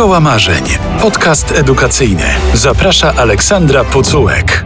[0.00, 0.64] Szkoła Marzeń.
[1.00, 2.24] Podcast edukacyjny.
[2.54, 4.64] Zaprasza Aleksandra Pucułek.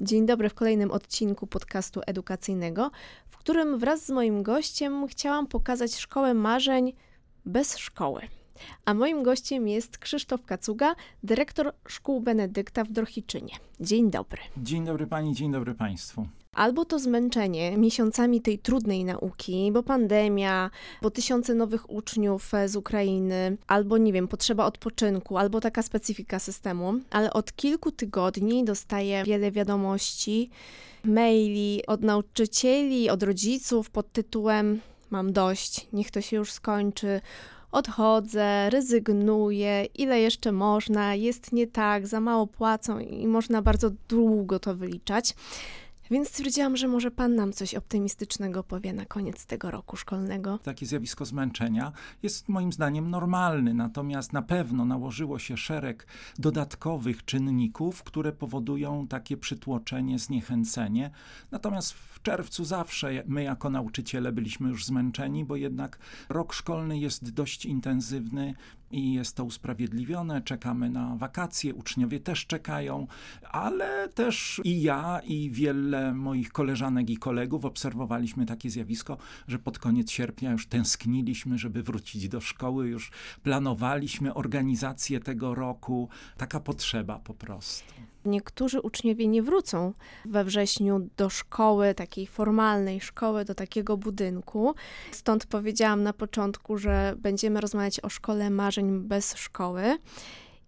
[0.00, 2.90] Dzień dobry w kolejnym odcinku podcastu edukacyjnego,
[3.28, 6.92] w którym wraz z moim gościem chciałam pokazać szkołę marzeń
[7.46, 8.20] bez szkoły.
[8.84, 13.54] A moim gościem jest Krzysztof Kacuga, dyrektor szkół Benedykta w Drohiczynie.
[13.80, 14.40] Dzień dobry.
[14.56, 16.26] Dzień dobry pani, dzień dobry państwu.
[16.56, 20.70] Albo to zmęczenie miesiącami tej trudnej nauki, bo pandemia,
[21.02, 26.38] bo tysiące nowych uczniów e, z Ukrainy, albo nie wiem, potrzeba odpoczynku, albo taka specyfika
[26.38, 30.50] systemu, ale od kilku tygodni dostaję wiele wiadomości,
[31.04, 34.80] maili od nauczycieli, od rodziców pod tytułem
[35.10, 37.20] Mam dość, niech to się już skończy
[37.72, 44.58] odchodzę, rezygnuję, ile jeszcze można, jest nie tak, za mało płacą i można bardzo długo
[44.58, 45.34] to wyliczać.
[46.10, 50.58] Więc stwierdziłam, że może Pan nam coś optymistycznego powie na koniec tego roku szkolnego.
[50.58, 51.92] Takie zjawisko zmęczenia
[52.22, 56.06] jest moim zdaniem normalny, natomiast na pewno nałożyło się szereg
[56.38, 61.10] dodatkowych czynników, które powodują takie przytłoczenie, zniechęcenie.
[61.50, 67.30] Natomiast w czerwcu zawsze my jako nauczyciele byliśmy już zmęczeni, bo jednak rok szkolny jest
[67.30, 68.54] dość intensywny
[68.90, 70.42] i jest to usprawiedliwione.
[70.42, 73.06] Czekamy na wakacje, uczniowie też czekają,
[73.42, 79.78] ale też i ja, i wiele moich koleżanek i kolegów obserwowaliśmy takie zjawisko, że pod
[79.78, 83.10] koniec sierpnia już tęskniliśmy, żeby wrócić do szkoły, już
[83.42, 86.08] planowaliśmy organizację tego roku.
[86.36, 87.94] Taka potrzeba po prostu.
[88.26, 89.92] Niektórzy uczniowie nie wrócą
[90.24, 94.74] we wrześniu do szkoły, takiej formalnej szkoły, do takiego budynku.
[95.12, 99.98] Stąd powiedziałam na początku, że będziemy rozmawiać o szkole marzeń bez szkoły.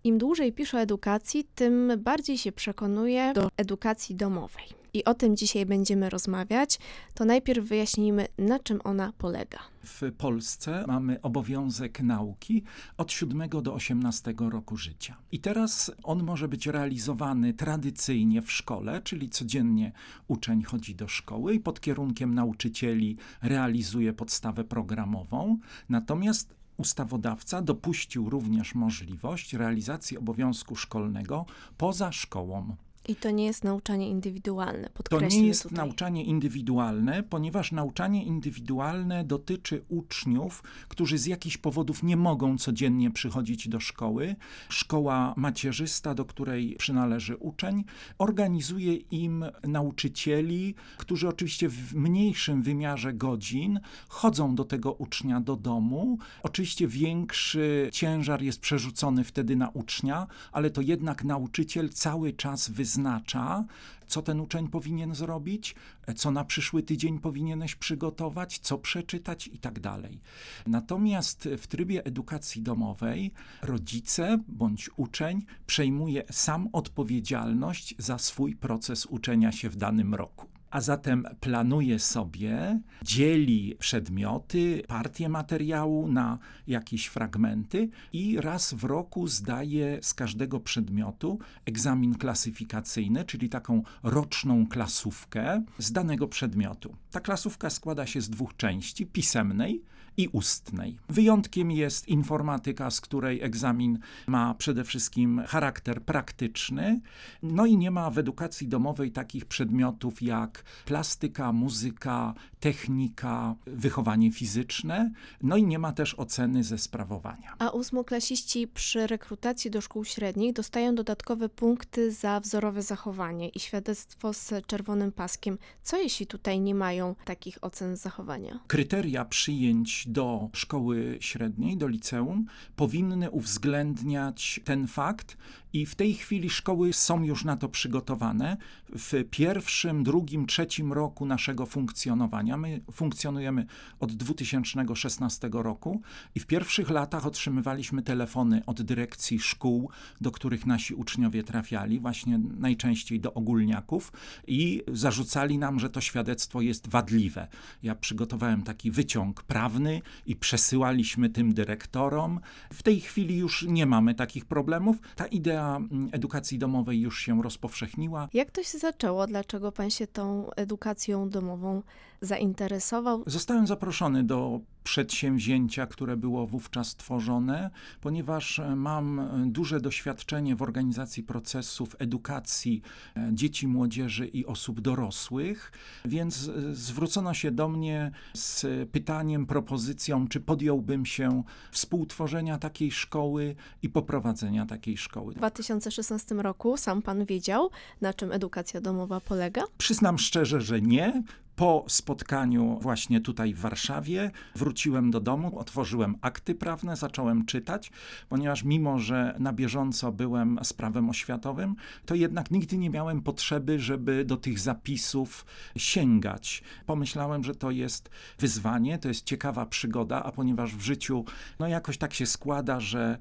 [0.05, 5.37] Im dłużej piszę o edukacji, tym bardziej się przekonuję do edukacji domowej i o tym
[5.37, 6.79] dzisiaj będziemy rozmawiać,
[7.15, 9.59] to najpierw wyjaśnijmy, na czym ona polega.
[9.85, 12.63] W Polsce mamy obowiązek nauki
[12.97, 15.17] od 7 do 18 roku życia.
[15.33, 19.93] I teraz on może być realizowany tradycyjnie w szkole, czyli codziennie
[20.29, 25.59] uczeń chodzi do szkoły i pod kierunkiem nauczycieli realizuje podstawę programową.
[25.89, 31.47] Natomiast ustawodawca dopuścił również możliwość realizacji obowiązku szkolnego
[31.77, 32.77] poza szkołą.
[33.09, 35.77] I to nie jest nauczanie indywidualne, To nie jest tutaj.
[35.77, 43.69] nauczanie indywidualne, ponieważ nauczanie indywidualne dotyczy uczniów, którzy z jakichś powodów nie mogą codziennie przychodzić
[43.69, 44.37] do szkoły.
[44.69, 47.85] Szkoła macierzysta, do której przynależy uczeń,
[48.19, 56.19] organizuje im nauczycieli, którzy oczywiście w mniejszym wymiarze godzin chodzą do tego ucznia do domu.
[56.43, 62.98] Oczywiście większy ciężar jest przerzucony wtedy na ucznia, ale to jednak nauczyciel cały czas wyznacza,
[62.99, 63.65] wyznacza,
[64.07, 65.75] co ten uczeń powinien zrobić,
[66.17, 70.21] co na przyszły tydzień powinieneś przygotować, co przeczytać i tak dalej.
[70.67, 73.33] Natomiast w trybie edukacji domowej
[73.63, 80.81] rodzice bądź uczeń przejmuje sam odpowiedzialność za swój proces uczenia się w danym roku a
[80.81, 89.99] zatem planuje sobie, dzieli przedmioty, partie materiału na jakieś fragmenty i raz w roku zdaje
[90.03, 96.97] z każdego przedmiotu egzamin klasyfikacyjny, czyli taką roczną klasówkę z danego przedmiotu.
[97.11, 99.83] Ta klasówka składa się z dwóch części: pisemnej
[100.19, 100.99] i ustnej.
[101.09, 107.01] Wyjątkiem jest informatyka, z której egzamin ma przede wszystkim charakter praktyczny,
[107.43, 115.11] no i nie ma w edukacji domowej takich przedmiotów jak plastyka, muzyka, technika, wychowanie fizyczne,
[115.43, 117.55] no i nie ma też oceny ze sprawowania.
[117.59, 124.33] A ósmoklasiści przy rekrutacji do szkół średnich dostają dodatkowe punkty za wzorowe zachowanie i świadectwo
[124.33, 125.59] z czerwonym paskiem.
[125.83, 128.61] Co jeśli tutaj nie mają takich ocen zachowania?
[128.67, 132.47] Kryteria przyjęć do szkoły średniej, do liceum,
[132.77, 135.37] powinny uwzględniać ten fakt
[135.73, 138.57] i w tej chwili szkoły są już na to przygotowane.
[138.89, 143.67] W pierwszym, drugim, trzecim roku naszego funkcjonowania, my funkcjonujemy
[144.01, 146.01] od 2016 roku
[146.35, 149.91] i w pierwszych latach otrzymywaliśmy telefony od dyrekcji szkół,
[150.21, 154.13] do których nasi uczniowie trafiali, właśnie najczęściej do ogólniaków
[154.47, 157.49] i zarzucali nam, że to świadectwo jest wadliwe.
[157.83, 162.41] Ja przygotowałem taki wyciąg prawny i przesyłaliśmy tym dyrektorom.
[162.73, 164.97] W tej chwili już nie mamy takich problemów.
[165.17, 165.68] Ta idea
[166.13, 168.29] edukacji domowej już się rozpowszechniła.
[168.35, 169.27] Jak to się zaczęło?
[169.27, 171.83] Dlaczego pan się tą edukacją domową
[172.21, 173.23] zainteresował?
[173.27, 177.71] Zostałem zaproszony do przedsięwzięcia, które było wówczas tworzone,
[178.01, 182.83] ponieważ e, mam e, duże doświadczenie w organizacji procesów edukacji
[183.17, 185.73] e, dzieci, młodzieży i osób dorosłych,
[186.05, 193.89] więc zwrócono się do mnie z pytaniem, propozycją, czy podjąłbym się współtworzenia takiej szkoły i
[193.89, 195.33] poprowadzenia takiej szkoły.
[195.33, 197.71] W 2016 roku sam pan wiedział,
[198.01, 199.63] na czym edukacja domowa polega?
[199.79, 201.23] Przyznam szczerze, że nie.
[201.59, 207.91] Po spotkaniu właśnie tutaj w Warszawie wróciłem do domu, otworzyłem akty prawne, zacząłem czytać,
[208.29, 211.77] ponieważ mimo, że na bieżąco byłem z prawem oświatowym,
[212.07, 215.47] to jednak nigdy nie miałem potrzeby, żeby do tych zapisów
[215.77, 216.63] sięgać.
[216.87, 221.25] Pomyślałem, że to jest wyzwanie, to jest ciekawa przygoda, a ponieważ w życiu
[221.59, 223.19] no jakoś tak się składa, że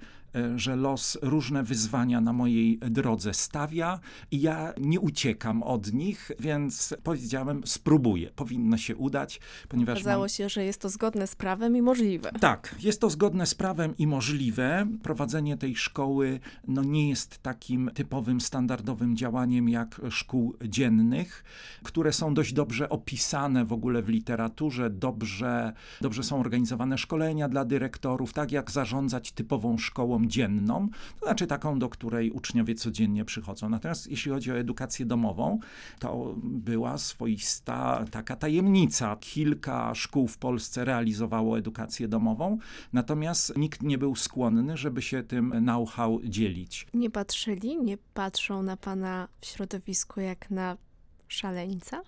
[0.55, 3.99] że los różne wyzwania na mojej drodze stawia
[4.31, 9.39] i ja nie uciekam od nich, więc powiedziałem, spróbuję, powinno się udać,
[9.69, 9.97] ponieważ.
[9.97, 10.29] Okazało mam...
[10.29, 12.31] się, że jest to zgodne z prawem i możliwe.
[12.31, 14.87] Tak, jest to zgodne z prawem i możliwe.
[15.03, 21.43] Prowadzenie tej szkoły no, nie jest takim typowym, standardowym działaniem jak szkół dziennych,
[21.83, 27.65] które są dość dobrze opisane w ogóle w literaturze, dobrze, dobrze są organizowane szkolenia dla
[27.65, 30.89] dyrektorów, tak jak zarządzać typową szkołą dzienną,
[31.19, 33.69] to znaczy taką, do której uczniowie codziennie przychodzą.
[33.69, 35.59] Natomiast jeśli chodzi o edukację domową,
[35.99, 39.15] to była swoista taka tajemnica.
[39.19, 42.57] Kilka szkół w Polsce realizowało edukację domową,
[42.93, 46.87] natomiast nikt nie był skłonny, żeby się tym know-how dzielić.
[46.93, 50.77] Nie patrzyli, nie patrzą na pana w środowisku jak na
[51.27, 52.01] szaleńca?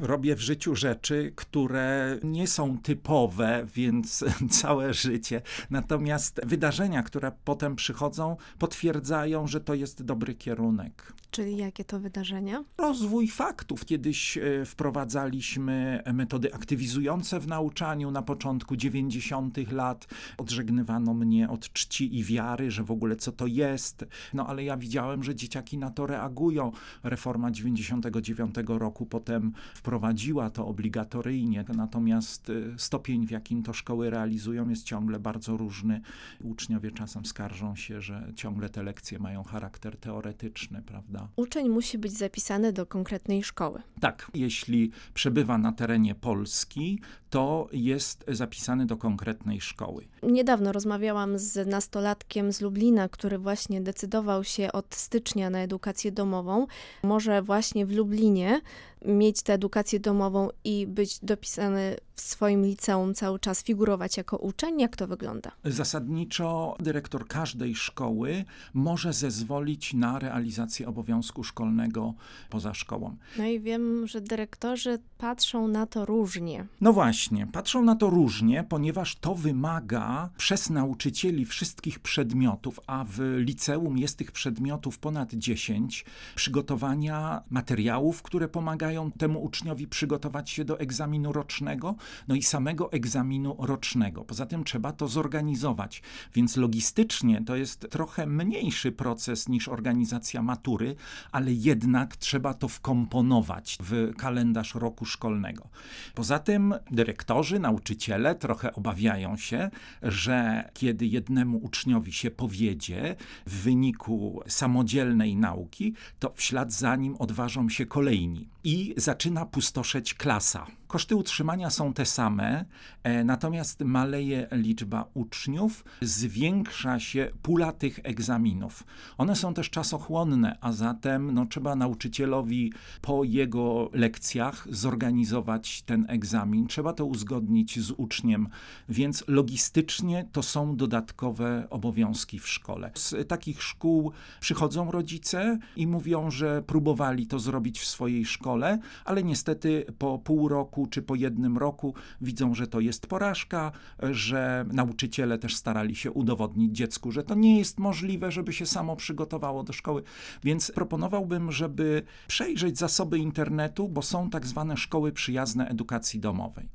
[0.00, 4.24] Robię w życiu rzeczy, które nie są typowe, więc
[4.60, 5.42] całe życie.
[5.70, 11.12] Natomiast wydarzenia, które potem przychodzą, potwierdzają, że to jest dobry kierunek.
[11.30, 12.64] Czyli jakie to wydarzenia?
[12.78, 13.84] Rozwój faktów.
[13.84, 19.72] Kiedyś e, wprowadzaliśmy metody aktywizujące w nauczaniu na początku 90.
[19.72, 20.06] lat.
[20.38, 24.04] Odżegnywano mnie od czci i wiary, że w ogóle co to jest.
[24.34, 26.72] No ale ja widziałem, że dzieciaki na to reagują.
[27.02, 34.10] Reforma 99 roku potem potem wprowadziła to obligatoryjnie, natomiast y, stopień, w jakim to szkoły
[34.10, 36.00] realizują, jest ciągle bardzo różny.
[36.44, 41.28] Uczniowie czasem skarżą się, że ciągle te lekcje mają charakter teoretyczny, prawda?
[41.36, 43.82] Uczeń musi być zapisany do konkretnej szkoły.
[44.00, 47.00] Tak, jeśli przebywa na terenie Polski,
[47.30, 50.04] to jest zapisany do konkretnej szkoły.
[50.22, 56.66] Niedawno rozmawiałam z nastolatkiem z Lublina, który właśnie decydował się od stycznia na edukację domową.
[57.02, 58.60] Może właśnie w Lublinie
[59.04, 61.96] mieć tę edukację domową i być dopisany
[62.28, 64.80] swoim liceum cały czas, figurować jako uczeń?
[64.80, 65.50] Jak to wygląda?
[65.64, 72.14] Zasadniczo dyrektor każdej szkoły może zezwolić na realizację obowiązku szkolnego
[72.50, 73.16] poza szkołą.
[73.38, 76.66] No i wiem, że dyrektorzy patrzą na to różnie.
[76.80, 83.18] No właśnie, patrzą na to różnie, ponieważ to wymaga przez nauczycieli wszystkich przedmiotów, a w
[83.36, 86.04] liceum jest tych przedmiotów ponad 10,
[86.34, 91.94] przygotowania materiałów, które pomagają temu uczniowi przygotować się do egzaminu rocznego,
[92.28, 94.24] no i samego egzaminu rocznego.
[94.24, 96.02] Poza tym trzeba to zorganizować,
[96.34, 100.96] więc logistycznie to jest trochę mniejszy proces niż organizacja matury,
[101.32, 105.68] ale jednak trzeba to wkomponować w kalendarz roku szkolnego.
[106.14, 109.70] Poza tym dyrektorzy, nauczyciele trochę obawiają się,
[110.02, 113.16] że kiedy jednemu uczniowi się powiedzie
[113.46, 120.14] w wyniku samodzielnej nauki, to w ślad za nim odważą się kolejni i zaczyna pustoszeć
[120.14, 120.66] klasa.
[120.92, 122.64] Koszty utrzymania są te same,
[123.02, 128.84] e, natomiast maleje liczba uczniów, zwiększa się pula tych egzaminów.
[129.18, 132.72] One są też czasochłonne, a zatem no, trzeba nauczycielowi
[133.02, 136.66] po jego lekcjach zorganizować ten egzamin.
[136.66, 138.48] Trzeba to uzgodnić z uczniem,
[138.88, 142.90] więc logistycznie to są dodatkowe obowiązki w szkole.
[142.94, 149.22] Z takich szkół przychodzą rodzice i mówią, że próbowali to zrobić w swojej szkole, ale
[149.22, 153.72] niestety po pół roku czy po jednym roku widzą, że to jest porażka,
[154.02, 158.96] że nauczyciele też starali się udowodnić dziecku, że to nie jest możliwe, żeby się samo
[158.96, 160.02] przygotowało do szkoły.
[160.44, 166.68] Więc proponowałbym, żeby przejrzeć zasoby internetu, bo są tak zwane szkoły przyjazne edukacji domowej.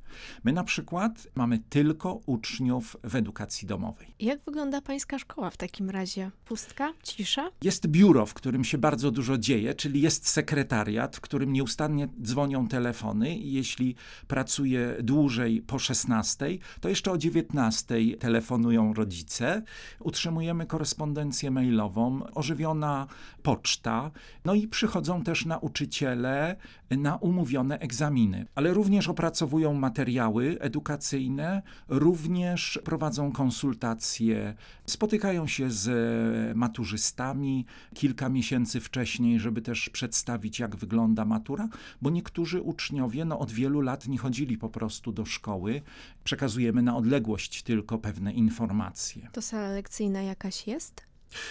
[0.44, 4.14] My na przykład mamy tylko uczniów w edukacji domowej.
[4.20, 6.30] Jak wygląda pańska szkoła w takim razie?
[6.44, 6.92] Pustka?
[7.02, 7.50] Cisza?
[7.62, 12.68] Jest biuro, w którym się bardzo dużo dzieje, czyli jest sekretariat, w którym nieustannie dzwonią
[12.68, 13.94] telefony i jeśli
[14.26, 19.62] pracuje dłużej po 16, to jeszcze o 19 telefonują rodzice.
[20.00, 23.06] Utrzymujemy korespondencję mailową, ożywiona
[23.42, 24.10] poczta,
[24.44, 26.56] no i przychodzą też nauczyciele
[26.90, 34.54] na umówione egzaminy, ale również opracowują materiały edukacyjne, również prowadzą konsultacje,
[34.86, 41.68] spotykają się z maturzystami kilka miesięcy wcześniej, żeby też przedstawić, jak wygląda matura,
[42.02, 45.82] bo niektórzy uczniowie no, od wielu lat nie chodzili po prostu do szkoły.
[46.24, 49.28] Przekazujemy na odległość tylko pewne informacje.
[49.32, 51.07] To sala lekcyjna jakaś jest?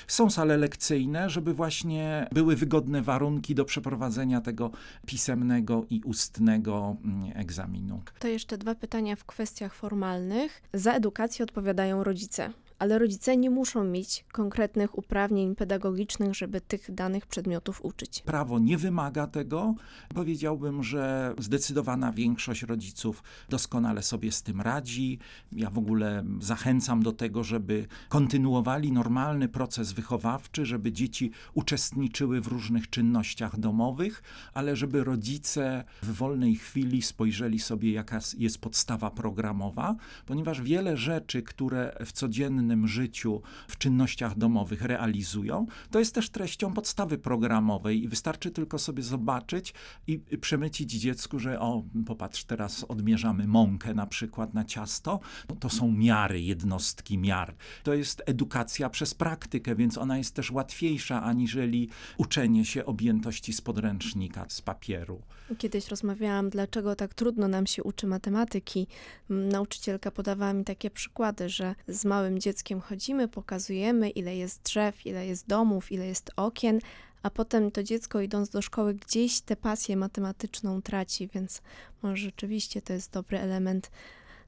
[0.07, 4.71] Są sale lekcyjne, żeby właśnie były wygodne warunki do przeprowadzenia tego
[5.05, 8.01] pisemnego i ustnego mm, egzaminu.
[8.19, 10.61] To jeszcze dwa pytania w kwestiach formalnych.
[10.73, 17.25] Za edukację odpowiadają rodzice ale rodzice nie muszą mieć konkretnych uprawnień pedagogicznych, żeby tych danych
[17.25, 18.21] przedmiotów uczyć.
[18.21, 19.75] Prawo nie wymaga tego.
[20.15, 25.19] Powiedziałbym, że zdecydowana większość rodziców doskonale sobie z tym radzi.
[25.51, 32.47] Ja w ogóle zachęcam do tego, żeby kontynuowali normalny proces wychowawczy, żeby dzieci uczestniczyły w
[32.47, 39.95] różnych czynnościach domowych, ale żeby rodzice w wolnej chwili spojrzeli sobie, jaka jest podstawa programowa,
[40.25, 46.29] ponieważ wiele rzeczy, które w codziennym codziennym życiu, w czynnościach domowych realizują, to jest też
[46.29, 49.73] treścią podstawy programowej i wystarczy tylko sobie zobaczyć
[50.07, 55.19] i przemycić dziecku, że o, popatrz, teraz odmierzamy mąkę na przykład na ciasto.
[55.49, 57.55] No, to są miary, jednostki miar.
[57.83, 63.61] To jest edukacja przez praktykę, więc ona jest też łatwiejsza aniżeli uczenie się objętości z
[63.61, 65.21] podręcznika, z papieru.
[65.57, 68.87] Kiedyś rozmawiałam, dlaczego tak trudno nam się uczy matematyki.
[69.29, 75.05] Nauczycielka podawała mi takie przykłady, że z małym dzieckiem dzieckiem chodzimy, pokazujemy, ile jest drzew,
[75.05, 76.79] ile jest domów, ile jest okien,
[77.23, 81.61] a potem to dziecko idąc do szkoły gdzieś tę pasję matematyczną traci, więc
[82.03, 83.91] może rzeczywiście to jest dobry element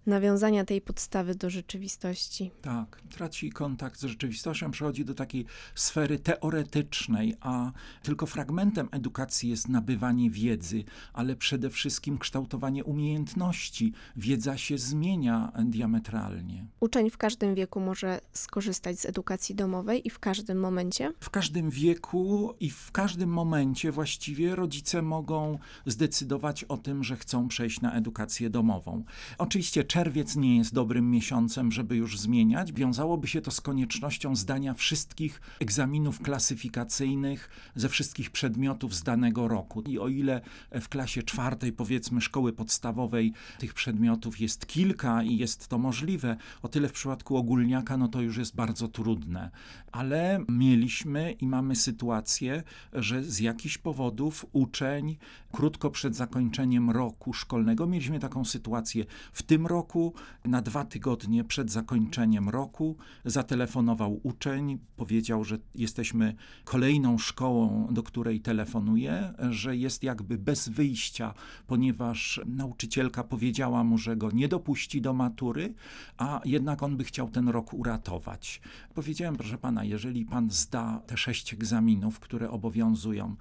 [0.09, 2.51] nawiązania tej podstawy do rzeczywistości.
[2.61, 7.71] Tak, traci kontakt z rzeczywistością, przechodzi do takiej sfery teoretycznej, a
[8.03, 13.93] tylko fragmentem edukacji jest nabywanie wiedzy, ale przede wszystkim kształtowanie umiejętności.
[14.15, 16.65] Wiedza się zmienia diametralnie.
[16.79, 21.13] Uczeń w każdym wieku może skorzystać z edukacji domowej i w każdym momencie?
[21.19, 27.47] W każdym wieku i w każdym momencie właściwie rodzice mogą zdecydować o tym, że chcą
[27.47, 29.03] przejść na edukację domową.
[29.37, 32.73] Oczywiście czerwiec nie jest dobrym miesiącem, żeby już zmieniać.
[32.73, 39.81] Wiązałoby się to z koniecznością zdania wszystkich egzaminów klasyfikacyjnych ze wszystkich przedmiotów z danego roku.
[39.81, 40.41] I o ile
[40.71, 46.67] w klasie czwartej, powiedzmy, szkoły podstawowej tych przedmiotów jest kilka i jest to możliwe, o
[46.67, 49.51] tyle w przypadku ogólniaka, no to już jest bardzo trudne.
[49.91, 52.63] Ale mieliśmy i mamy sytuację,
[52.93, 55.17] że z jakichś powodów uczeń
[55.51, 60.13] krótko przed zakończeniem roku szkolnego, mieliśmy taką sytuację w tym roku, roku,
[60.45, 68.41] na dwa tygodnie przed zakończeniem roku, zatelefonował uczeń, powiedział, że jesteśmy kolejną szkołą, do której
[68.41, 71.33] telefonuje, że jest jakby bez wyjścia,
[71.67, 75.73] ponieważ nauczycielka powiedziała mu, że go nie dopuści do matury,
[76.17, 78.61] a jednak on by chciał ten rok uratować.
[78.93, 83.35] Powiedziałem, proszę pana, jeżeli pan zda te sześć egzaminów, które obowiązują,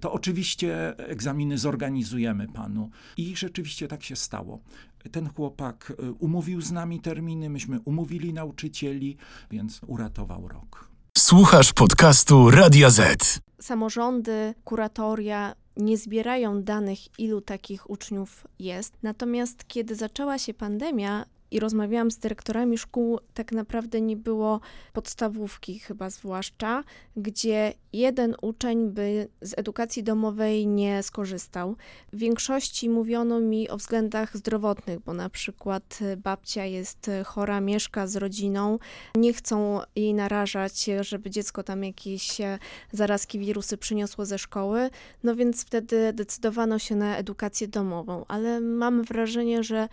[0.00, 2.90] to oczywiście egzaminy zorganizujemy panu.
[3.16, 4.60] I rzeczywiście tak się stało
[5.08, 9.16] ten chłopak e, umówił z nami terminy, myśmy umówili nauczycieli,
[9.50, 10.88] więc uratował rok.
[11.18, 13.40] Słuchasz podcastu Radia Z.
[13.60, 18.94] Samorządy, kuratoria nie zbierają danych, ilu takich uczniów jest.
[19.02, 24.60] Natomiast kiedy zaczęła się pandemia, i rozmawiałam z dyrektorami szkół, tak naprawdę nie było
[24.92, 26.84] podstawówki, chyba zwłaszcza,
[27.16, 31.76] gdzie jeden uczeń by z edukacji domowej nie skorzystał.
[32.12, 38.16] W większości mówiono mi o względach zdrowotnych, bo na przykład babcia jest chora, mieszka z
[38.16, 38.78] rodziną,
[39.16, 42.38] nie chcą jej narażać, żeby dziecko tam jakieś
[42.92, 44.90] zarazki, wirusy przyniosło ze szkoły,
[45.22, 49.88] no więc wtedy decydowano się na edukację domową, ale mam wrażenie, że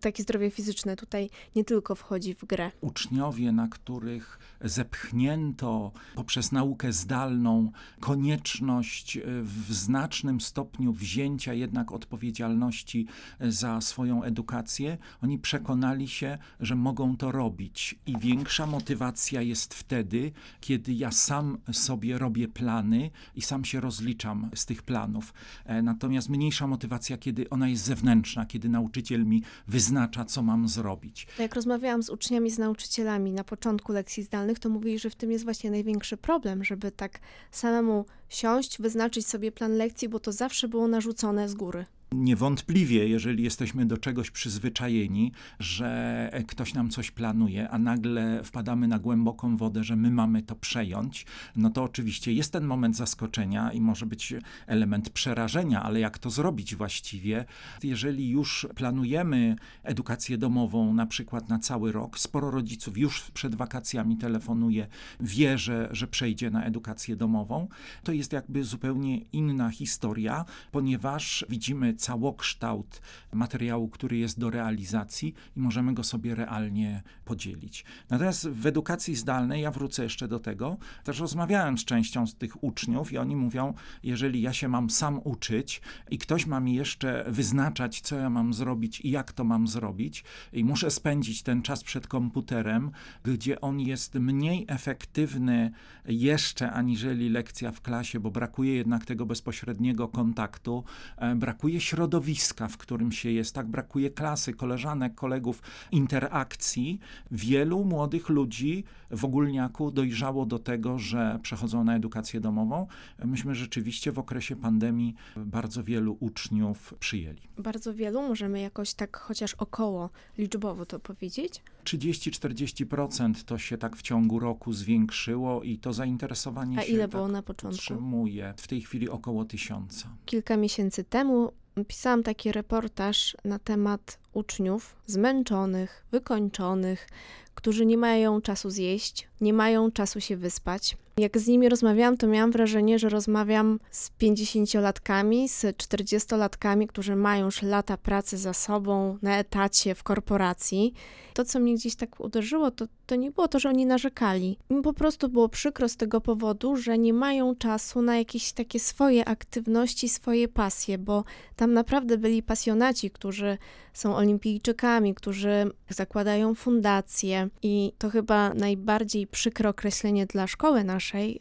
[0.00, 2.70] takie zdrowie fizyczne tutaj nie tylko wchodzi w grę.
[2.80, 13.06] Uczniowie, na których zepchnięto poprzez naukę zdalną konieczność e, w znacznym stopniu wzięcia jednak odpowiedzialności
[13.38, 17.98] e, za swoją edukację, oni przekonali się, że mogą to robić.
[18.06, 24.50] I większa motywacja jest wtedy, kiedy ja sam sobie robię plany i sam się rozliczam
[24.54, 25.34] z tych planów.
[25.64, 31.26] E, natomiast mniejsza motywacja, kiedy ona jest zewnętrzna, kiedy nauczyciel mi wyznacza, co mam zrobić.
[31.38, 35.30] Jak rozmawiałam z uczniami, z nauczycielami na początku lekcji zdalnych, to mówili, że w tym
[35.30, 40.68] jest właśnie największy problem, żeby tak samemu siąść, wyznaczyć sobie plan lekcji, bo to zawsze
[40.68, 41.86] było narzucone z góry.
[42.14, 48.98] Niewątpliwie, jeżeli jesteśmy do czegoś przyzwyczajeni, że ktoś nam coś planuje, a nagle wpadamy na
[48.98, 51.26] głęboką wodę, że my mamy to przejąć,
[51.56, 54.34] no to oczywiście jest ten moment zaskoczenia i może być
[54.66, 57.44] element przerażenia, ale jak to zrobić właściwie?
[57.82, 64.16] Jeżeli już planujemy edukację domową na przykład na cały rok, sporo rodziców już przed wakacjami
[64.16, 64.86] telefonuje,
[65.20, 67.68] wie, że, że przejdzie na edukację domową,
[68.02, 73.00] to jest jakby zupełnie inna historia, ponieważ widzimy całokształt
[73.32, 77.84] materiału, który jest do realizacji i możemy go sobie realnie podzielić.
[78.10, 82.64] Natomiast w edukacji zdalnej, ja wrócę jeszcze do tego, też rozmawiałem z częścią z tych
[82.64, 85.80] uczniów i oni mówią, jeżeli ja się mam sam uczyć
[86.10, 90.24] i ktoś ma mi jeszcze wyznaczać, co ja mam zrobić i jak to mam zrobić,
[90.52, 92.90] i muszę spędzić ten czas przed komputerem,
[93.22, 95.70] gdzie on jest mniej efektywny
[96.04, 100.84] jeszcze aniżeli lekcja w klasie, bo brakuje jednak tego bezpośredniego kontaktu,
[101.16, 107.00] e, brakuje środowiska, w którym się jest, tak brakuje klasy, koleżanek, kolegów, interakcji.
[107.30, 112.86] Wielu młodych ludzi w ogólniaku dojrzało do tego, że przechodzą na edukację domową.
[113.24, 117.40] Myśmy rzeczywiście w okresie pandemii bardzo wielu uczniów przyjęli.
[117.58, 121.62] Bardzo wielu, możemy jakoś tak chociaż około liczbowo to powiedzieć?
[121.84, 127.10] 30-40% to się tak w ciągu roku zwiększyło i to zainteresowanie A się ile tak
[127.10, 127.76] było na początku?
[127.76, 128.54] utrzymuje.
[128.56, 130.08] W tej chwili około tysiąca.
[130.26, 131.52] Kilka miesięcy temu
[131.88, 137.08] pisałam taki reportaż na temat uczniów zmęczonych, wykończonych,
[137.54, 140.96] którzy nie mają czasu zjeść, nie mają czasu się wyspać.
[141.16, 147.44] Jak z nimi rozmawiałam, to miałam wrażenie, że rozmawiam z 50-latkami, z 40-latkami, którzy mają
[147.44, 150.94] już lata pracy za sobą na etacie w korporacji.
[151.34, 154.58] To, co mnie gdzieś tak uderzyło, to, to nie było to, że oni narzekali.
[154.70, 158.80] Im po prostu było przykro z tego powodu, że nie mają czasu na jakieś takie
[158.80, 161.24] swoje aktywności, swoje pasje, bo
[161.56, 163.58] tam naprawdę byli pasjonaci, którzy
[163.92, 170.99] są olimpijczykami, którzy zakładają fundacje i to chyba najbardziej przykre określenie dla szkoły naszej,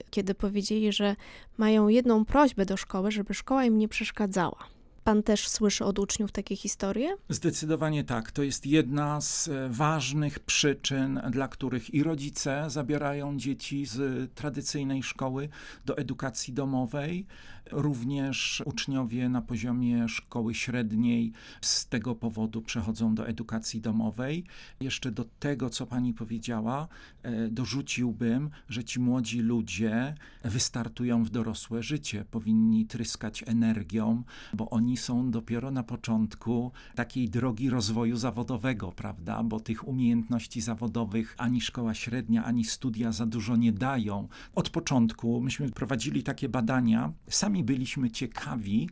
[0.09, 1.15] kiedy powiedzieli, że
[1.57, 4.79] mają jedną prośbę do szkoły, żeby szkoła im nie przeszkadzała.
[5.03, 7.15] Pan też słyszy od uczniów takie historie?
[7.29, 8.31] Zdecydowanie tak.
[8.31, 15.03] To jest jedna z e, ważnych przyczyn, dla których i rodzice zabierają dzieci z tradycyjnej
[15.03, 15.49] szkoły
[15.85, 17.25] do edukacji domowej.
[17.71, 24.43] Również uczniowie na poziomie szkoły średniej z tego powodu przechodzą do edukacji domowej.
[24.81, 26.88] Jeszcze do tego, co pani powiedziała,
[27.23, 34.98] e, dorzuciłbym, że ci młodzi ludzie wystartują w dorosłe życie, powinni tryskać energią, bo oni
[34.98, 39.44] są dopiero na początku takiej drogi rozwoju zawodowego, prawda?
[39.44, 44.27] Bo tych umiejętności zawodowych ani szkoła średnia, ani studia za dużo nie dają.
[44.55, 48.89] Od początku myśmy prowadzili takie badania, sami byliśmy ciekawi,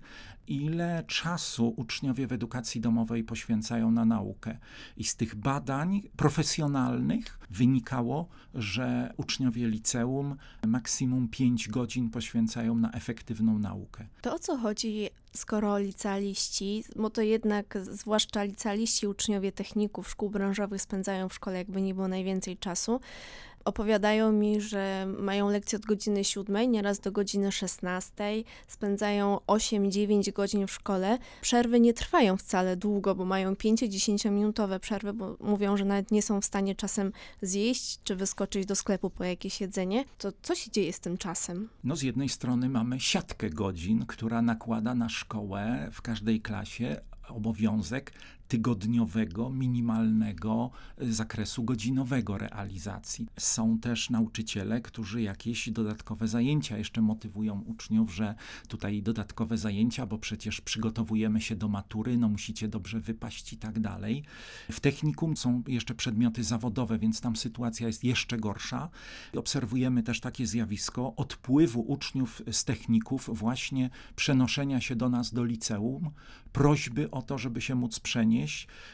[0.47, 4.57] ile czasu uczniowie w edukacji domowej poświęcają na naukę.
[4.97, 10.35] I z tych badań profesjonalnych wynikało, że uczniowie liceum
[10.67, 14.05] maksimum 5 godzin poświęcają na efektywną naukę.
[14.21, 20.81] To o co chodzi, skoro licealiści, bo to jednak zwłaszcza licealiści, uczniowie techników, szkół branżowych
[20.81, 22.99] spędzają w szkole jakby nie było najwięcej czasu,
[23.67, 28.13] opowiadają mi, że mają lekcje od godziny 7, nieraz do godziny 16,
[28.67, 31.17] spędzają 8-9 godzin w szkole.
[31.41, 36.21] Przerwy nie trwają wcale długo, bo mają 5-10 minutowe przerwy, bo mówią, że nawet nie
[36.21, 40.05] są w stanie czasem zjeść czy wyskoczyć do sklepu po jakieś jedzenie.
[40.17, 41.69] To co się dzieje z tym czasem?
[41.83, 48.13] No z jednej strony mamy siatkę godzin, która nakłada na szkołę w każdej klasie obowiązek
[48.47, 53.27] tygodniowego, minimalnego zakresu godzinowego realizacji.
[53.37, 58.35] Są też nauczyciele, którzy jakieś dodatkowe zajęcia jeszcze motywują uczniów, że
[58.67, 63.79] tutaj dodatkowe zajęcia, bo przecież przygotowujemy się do matury, no musicie dobrze wypaść i tak
[63.79, 64.23] dalej.
[64.71, 68.89] W technikum są jeszcze przedmioty zawodowe, więc tam sytuacja jest jeszcze gorsza.
[69.37, 76.09] Obserwujemy też takie zjawisko odpływu uczniów z techników, właśnie przenoszenia się do nas do liceum,
[76.53, 78.36] prośby o to, żeby się móc przenieść.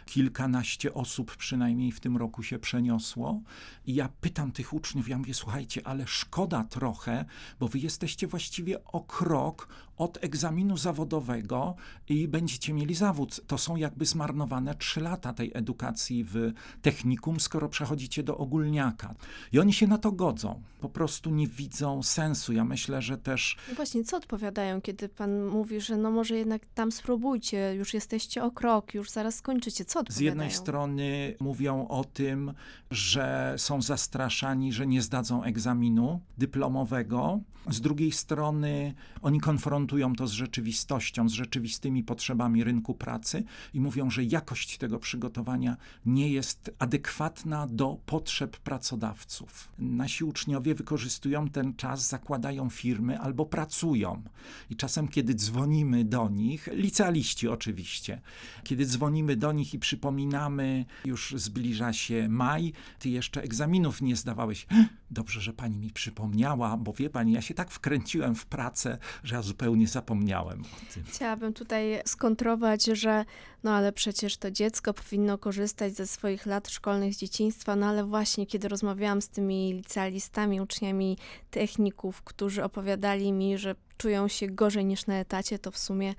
[0.06, 3.42] Kilkanaście osób przynajmniej w tym roku się przeniosło.
[3.86, 7.26] I ja pytam tych uczniów, ja mówię, słuchajcie, ale szkoda trochę,
[7.60, 11.76] bo wy jesteście właściwie o krok od egzaminu zawodowego
[12.10, 13.42] i będziecie mieli zawód.
[13.48, 16.52] To są jakby zmarnowane trzy lata tej edukacji w
[16.82, 19.16] technikum, skoro przechodzicie do ogólniaka.
[19.52, 20.62] I oni się na to godzą.
[20.82, 22.54] Po prostu nie widzą sensu.
[22.54, 23.58] Ja myślę, że też.
[23.70, 28.44] No właśnie, co odpowiadają, kiedy pan mówi, że no może jednak tam spróbujcie, już jesteście
[28.44, 29.86] o krok, już zaraz skończycie.
[29.86, 30.26] Co Z odpowiadają?
[30.30, 32.54] jednej strony mówią o tym,
[32.92, 37.40] że są zastraszani, że nie zdadzą egzaminu dyplomowego.
[37.70, 43.44] Z drugiej strony oni konfrontują to z rzeczywistością, z rzeczywistymi potrzebami rynku pracy
[43.74, 49.70] i mówią, że jakość tego przygotowania nie jest adekwatna do potrzeb pracodawców.
[49.80, 54.24] Nasi uczniowie wykorzystują ten czas, zakładają firmy albo pracują.
[54.70, 58.22] I czasem, kiedy dzwonimy do nich, licealiści oczywiście,
[58.64, 64.68] kiedy dzwonimy do nich i przypominamy, już zbliża się maj, ty jeszcze egzaminów nie zdawałeś.
[65.12, 69.36] Dobrze, że pani mi przypomniała, bo wie pani, ja się tak wkręciłem w pracę, że
[69.36, 71.04] ja zupełnie zapomniałem o tym.
[71.08, 73.26] Chciałabym tutaj skontrować, że
[73.64, 78.04] no ale przecież to dziecko powinno korzystać ze swoich lat szkolnych z dzieciństwa, no ale
[78.04, 81.18] właśnie kiedy rozmawiałam z tymi licealistami, uczniami
[81.52, 86.16] techników, którzy opowiadali mi, że czują się gorzej niż na etacie, to w sumie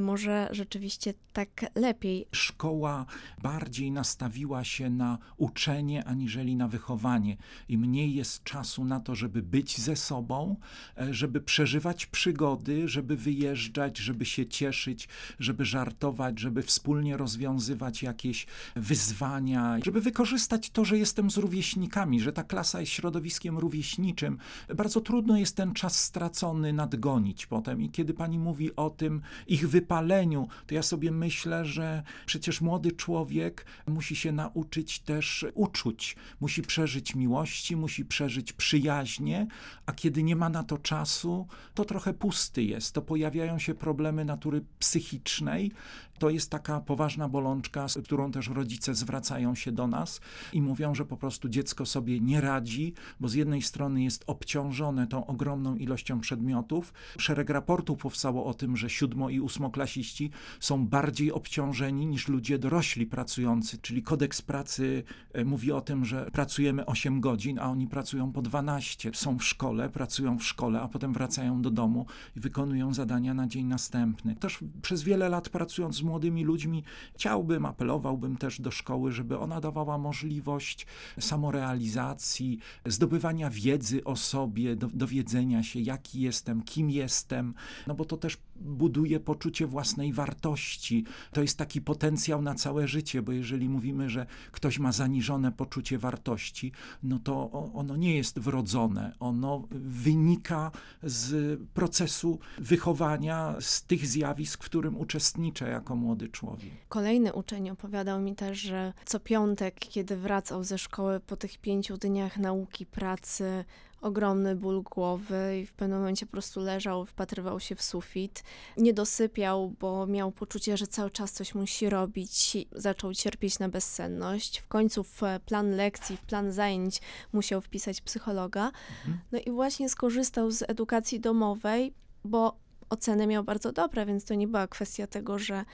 [0.00, 2.26] może rzeczywiście tak lepiej.
[2.32, 3.06] Szkoła
[3.42, 7.36] bardziej nastawiła się na uczenie aniżeli na wychowanie
[7.68, 10.56] i mniej jest czasu na to, żeby być ze sobą,
[10.98, 18.46] e, żeby przeżywać przygody, żeby wyjeżdżać, żeby się cieszyć, żeby żartować, żeby wspólnie rozwiązywać jakieś
[18.76, 24.38] wyzwania, żeby wykorzystać to, że jestem z rówieśnikami, że ta klasa jest środowiskiem rówieśniczym.
[24.76, 29.68] Bardzo trudno jest ten czas stracony nadgonić potem i kiedy pani mówi o tym ich
[29.68, 36.62] wypaleniu, to ja sobie myślę, że przecież młody człowiek musi się nauczyć też uczuć, musi
[36.62, 39.46] przeżyć miłości, musi przeżyć przyjaźnie,
[39.86, 42.94] a kiedy nie ma na to czasu, to trochę pusty jest.
[42.94, 45.72] To pojawiają się problemy natury psychicznej.
[46.18, 50.20] To jest taka poważna bolączka, z którą też rodzice zwracają się do nas
[50.52, 55.06] i mówią, że po prostu dziecko sobie nie radzi, bo z jednej strony jest obciążone
[55.06, 56.92] tą ogromną ilością przedmiotów.
[57.18, 63.06] Szereg raportów powstało o tym, że siódmo i ósmoklasiści są bardziej obciążeni niż ludzie dorośli
[63.06, 65.02] pracujący, czyli kodeks pracy
[65.32, 69.10] e, mówi o tym, że pracujemy 8 godzin, a oni pracują po 12.
[69.14, 73.46] Są w szkole, pracują w szkole, a potem wracają do domu i wykonują zadania na
[73.46, 74.36] dzień następny.
[74.36, 79.60] Też przez wiele lat pracując z młodymi ludźmi, chciałbym, apelowałbym też do szkoły, żeby ona
[79.60, 80.86] dawała możliwość
[81.20, 87.54] samorealizacji, zdobywania wiedzy o sobie, do, dowiedzenia się, jaki jestem, kim jestem,
[87.86, 91.04] no bo to też buduje poczucie własnej wartości.
[91.32, 95.98] To jest taki potencjał na całe życie, bo jeżeli mówimy, że ktoś ma zaniżone poczucie
[95.98, 99.12] wartości, no to ono nie jest wrodzone.
[99.20, 100.70] Ono wynika
[101.02, 106.72] z procesu wychowania, z tych zjawisk, w którym uczestniczę jako młody człowiek.
[106.88, 111.96] Kolejny uczeń opowiadał mi też, że co piątek, kiedy wracał ze szkoły po tych pięciu
[111.96, 113.64] dniach nauki, pracy,
[114.00, 118.44] ogromny ból głowy i w pewnym momencie po prostu leżał, wpatrywał się w sufit.
[118.76, 122.56] Nie dosypiał, bo miał poczucie, że cały czas coś musi robić.
[122.72, 124.58] Zaczął cierpieć na bezsenność.
[124.58, 127.00] W końcu w plan lekcji, w plan zajęć
[127.32, 128.66] musiał wpisać psychologa.
[128.66, 129.18] Mhm.
[129.32, 132.56] No i właśnie skorzystał z edukacji domowej, bo
[132.90, 135.64] oceny miał bardzo dobre, więc to nie była kwestia tego, że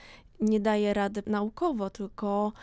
[0.41, 2.53] nie daje rady naukowo, tylko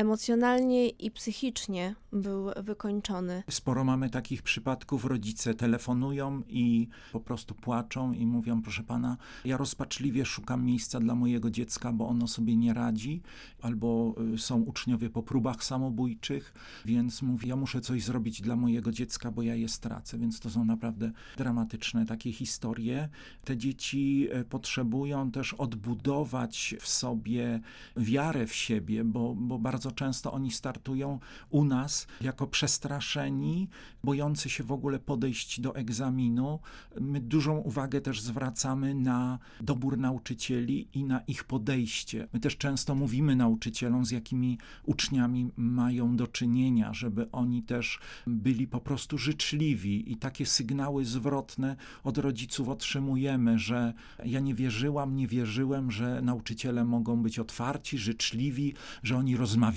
[0.00, 3.42] emocjonalnie i psychicznie był wykończony.
[3.50, 9.56] Sporo mamy takich przypadków, rodzice telefonują i po prostu płaczą i mówią, proszę pana, ja
[9.56, 13.22] rozpaczliwie szukam miejsca dla mojego dziecka, bo ono sobie nie radzi,
[13.62, 18.92] albo y, są uczniowie po próbach samobójczych, więc mówi, ja muszę coś zrobić dla mojego
[18.92, 23.08] dziecka, bo ja je stracę, więc to są naprawdę dramatyczne takie historie.
[23.44, 27.60] Te dzieci e, potrzebują też odbudować w sobie
[27.96, 31.18] wiarę w siebie, bo, bo bardzo często oni startują
[31.50, 33.68] u nas jako przestraszeni,
[34.04, 36.58] bojący się w ogóle podejść do egzaminu.
[37.00, 42.28] My dużą uwagę też zwracamy na dobór nauczycieli i na ich podejście.
[42.32, 48.66] My też często mówimy nauczycielom, z jakimi uczniami mają do czynienia, żeby oni też byli
[48.66, 55.26] po prostu życzliwi i takie sygnały zwrotne od rodziców otrzymujemy, że ja nie wierzyłam, nie
[55.26, 59.69] wierzyłem, że nauczyciele mogą być otwarci, życzliwi, że oni rozmawiają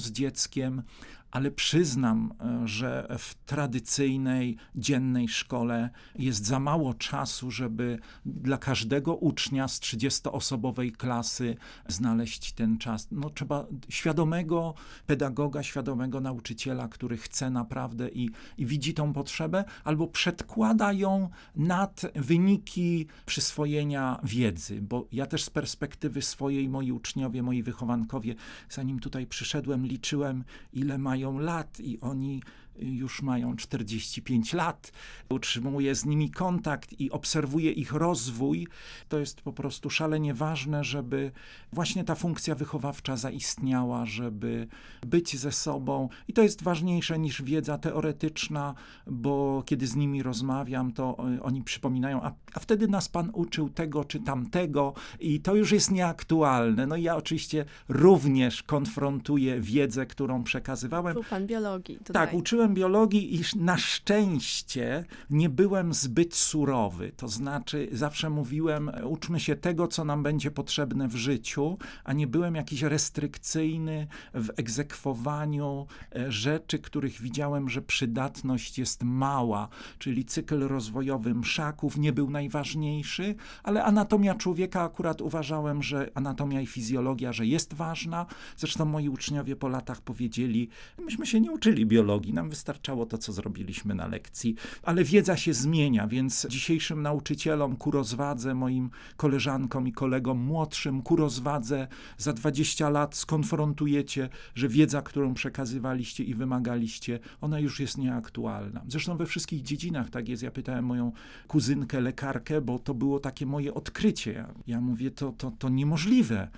[0.00, 0.82] z dzieckiem,
[1.30, 9.16] ale przyznam, e, że w tradycyjnej, dziennej szkole jest za mało czasu, żeby dla każdego
[9.16, 11.56] ucznia z 30-osobowej klasy
[11.88, 13.08] znaleźć ten czas.
[13.10, 14.74] No, trzeba świadomego
[15.06, 22.02] pedagoga, świadomego nauczyciela, który chce naprawdę i, i widzi tą potrzebę, albo przedkłada ją nad
[22.14, 28.34] wyniki przyswojenia wiedzy, bo ja też z perspektywy swojej, moi uczniowie, moi wychowankowie,
[28.70, 32.42] zanim tutaj przyszedłem, liczyłem, ile mają lat i oni
[32.80, 34.92] już mają 45 lat.
[35.28, 38.66] Utrzymuję z nimi kontakt i obserwuję ich rozwój.
[39.08, 41.32] To jest po prostu szalenie ważne, żeby
[41.72, 44.66] właśnie ta funkcja wychowawcza zaistniała, żeby
[45.06, 46.08] być ze sobą.
[46.28, 48.74] I to jest ważniejsze niż wiedza teoretyczna,
[49.06, 53.68] bo kiedy z nimi rozmawiam, to e, oni przypominają, a, a wtedy nas pan uczył
[53.68, 56.86] tego czy tamtego, i to już jest nieaktualne.
[56.86, 61.16] No i ja oczywiście również konfrontuję wiedzę, którą przekazywałem.
[61.16, 61.98] Uczył pan biologii.
[62.12, 67.12] Tak, uczyłem biologii i na szczęście nie byłem zbyt surowy.
[67.16, 72.26] To znaczy, zawsze mówiłem, uczmy się tego, co nam będzie potrzebne w życiu, a nie
[72.26, 80.60] byłem jakiś restrykcyjny w egzekwowaniu e, rzeczy, których widziałem, że przydatność jest mała, czyli cykl
[80.60, 87.46] rozwojowy mszaków nie był najważniejszy, ale anatomia człowieka akurat uważałem, że anatomia i fizjologia, że
[87.46, 88.26] jest ważna.
[88.56, 93.32] Zresztą moi uczniowie po latach powiedzieli, myśmy się nie uczyli biologii, nam wystarczało to, co
[93.32, 99.92] zrobiliśmy na lekcji, ale wiedza się zmienia, więc dzisiejszym nauczycielom ku rozwadze, moim koleżankom i
[99.92, 107.58] kolegom młodszym ku rozwadze za 20 lat skonfrontujecie, że wiedza, którą przekazywaliście i wymagaliście, ona
[107.58, 108.82] już jest nieaktualna.
[108.88, 110.42] Zresztą we wszystkich dziedzinach tak jest.
[110.42, 111.12] Ja pytałem moją
[111.48, 114.46] kuzynkę, lekarkę, bo to było takie moje odkrycie.
[114.66, 116.48] Ja mówię, to, to, to niemożliwe.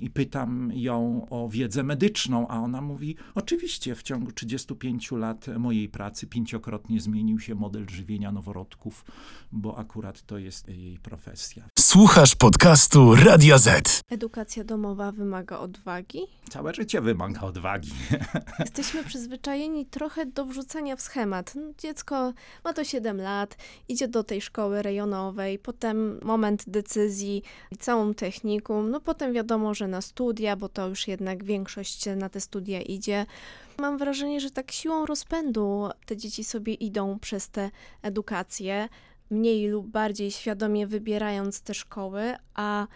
[0.00, 5.27] I pytam ją o wiedzę medyczną, a ona mówi, oczywiście w ciągu 35 lat
[5.58, 9.04] mojej pracy pięciokrotnie zmienił się model żywienia noworodków,
[9.52, 11.68] bo akurat to jest jej profesja.
[11.78, 14.02] Słuchasz podcastu Radia Z.
[14.10, 16.20] Edukacja domowa wymaga odwagi?
[16.50, 17.90] Całe życie wymaga odwagi.
[18.58, 21.54] Jesteśmy przyzwyczajeni trochę do wrzucania w schemat.
[21.54, 22.32] No, dziecko
[22.64, 23.56] ma to 7 lat,
[23.88, 27.42] idzie do tej szkoły rejonowej, potem moment decyzji,
[27.78, 32.40] całą technikum, no potem wiadomo, że na studia, bo to już jednak większość na te
[32.40, 33.26] studia idzie.
[33.80, 37.70] Mam wrażenie, że tak siłą rozpędu te dzieci sobie idą przez tę
[38.02, 38.88] edukację,
[39.30, 42.86] mniej lub bardziej świadomie wybierając te szkoły, a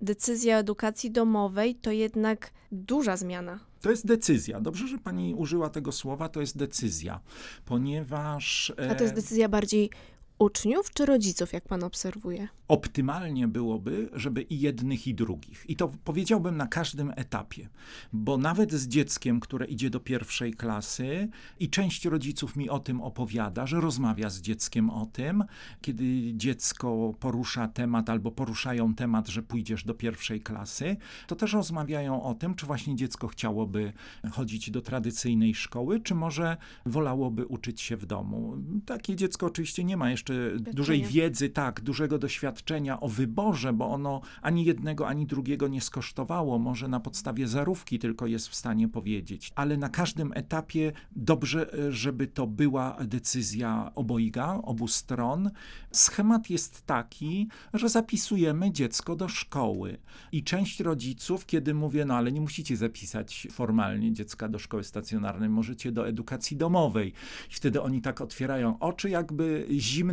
[0.00, 3.60] decyzja edukacji domowej to jednak duża zmiana.
[3.80, 4.60] To jest decyzja.
[4.60, 7.20] Dobrze, że pani użyła tego słowa, to jest decyzja,
[7.64, 8.72] ponieważ.
[8.90, 9.90] A to jest decyzja bardziej
[10.38, 12.48] uczniów czy rodziców, jak pan obserwuje?
[12.68, 15.64] Optymalnie byłoby, żeby i jednych, i drugich.
[15.68, 17.68] I to powiedziałbym na każdym etapie,
[18.12, 21.28] bo nawet z dzieckiem, które idzie do pierwszej klasy,
[21.60, 25.44] i część rodziców mi o tym opowiada, że rozmawia z dzieckiem o tym,
[25.80, 30.96] kiedy dziecko porusza temat albo poruszają temat, że pójdziesz do pierwszej klasy,
[31.26, 33.92] to też rozmawiają o tym, czy właśnie dziecko chciałoby
[34.32, 38.56] chodzić do tradycyjnej szkoły, czy może wolałoby uczyć się w domu.
[38.86, 40.27] Takie dziecko oczywiście nie ma jeszcze
[40.72, 46.58] dużej wiedzy, tak, dużego doświadczenia o wyborze, bo ono ani jednego, ani drugiego nie skosztowało,
[46.58, 51.92] może na podstawie zarówki tylko jest w stanie powiedzieć, ale na każdym etapie dobrze, e,
[51.92, 55.50] żeby to była decyzja obojga, obu stron.
[55.92, 59.98] Schemat jest taki, że zapisujemy dziecko do szkoły
[60.32, 65.48] i część rodziców, kiedy mówię, no ale nie musicie zapisać formalnie dziecka do szkoły stacjonarnej,
[65.48, 67.12] możecie do edukacji domowej.
[67.50, 69.66] I wtedy oni tak otwierają oczy, jakby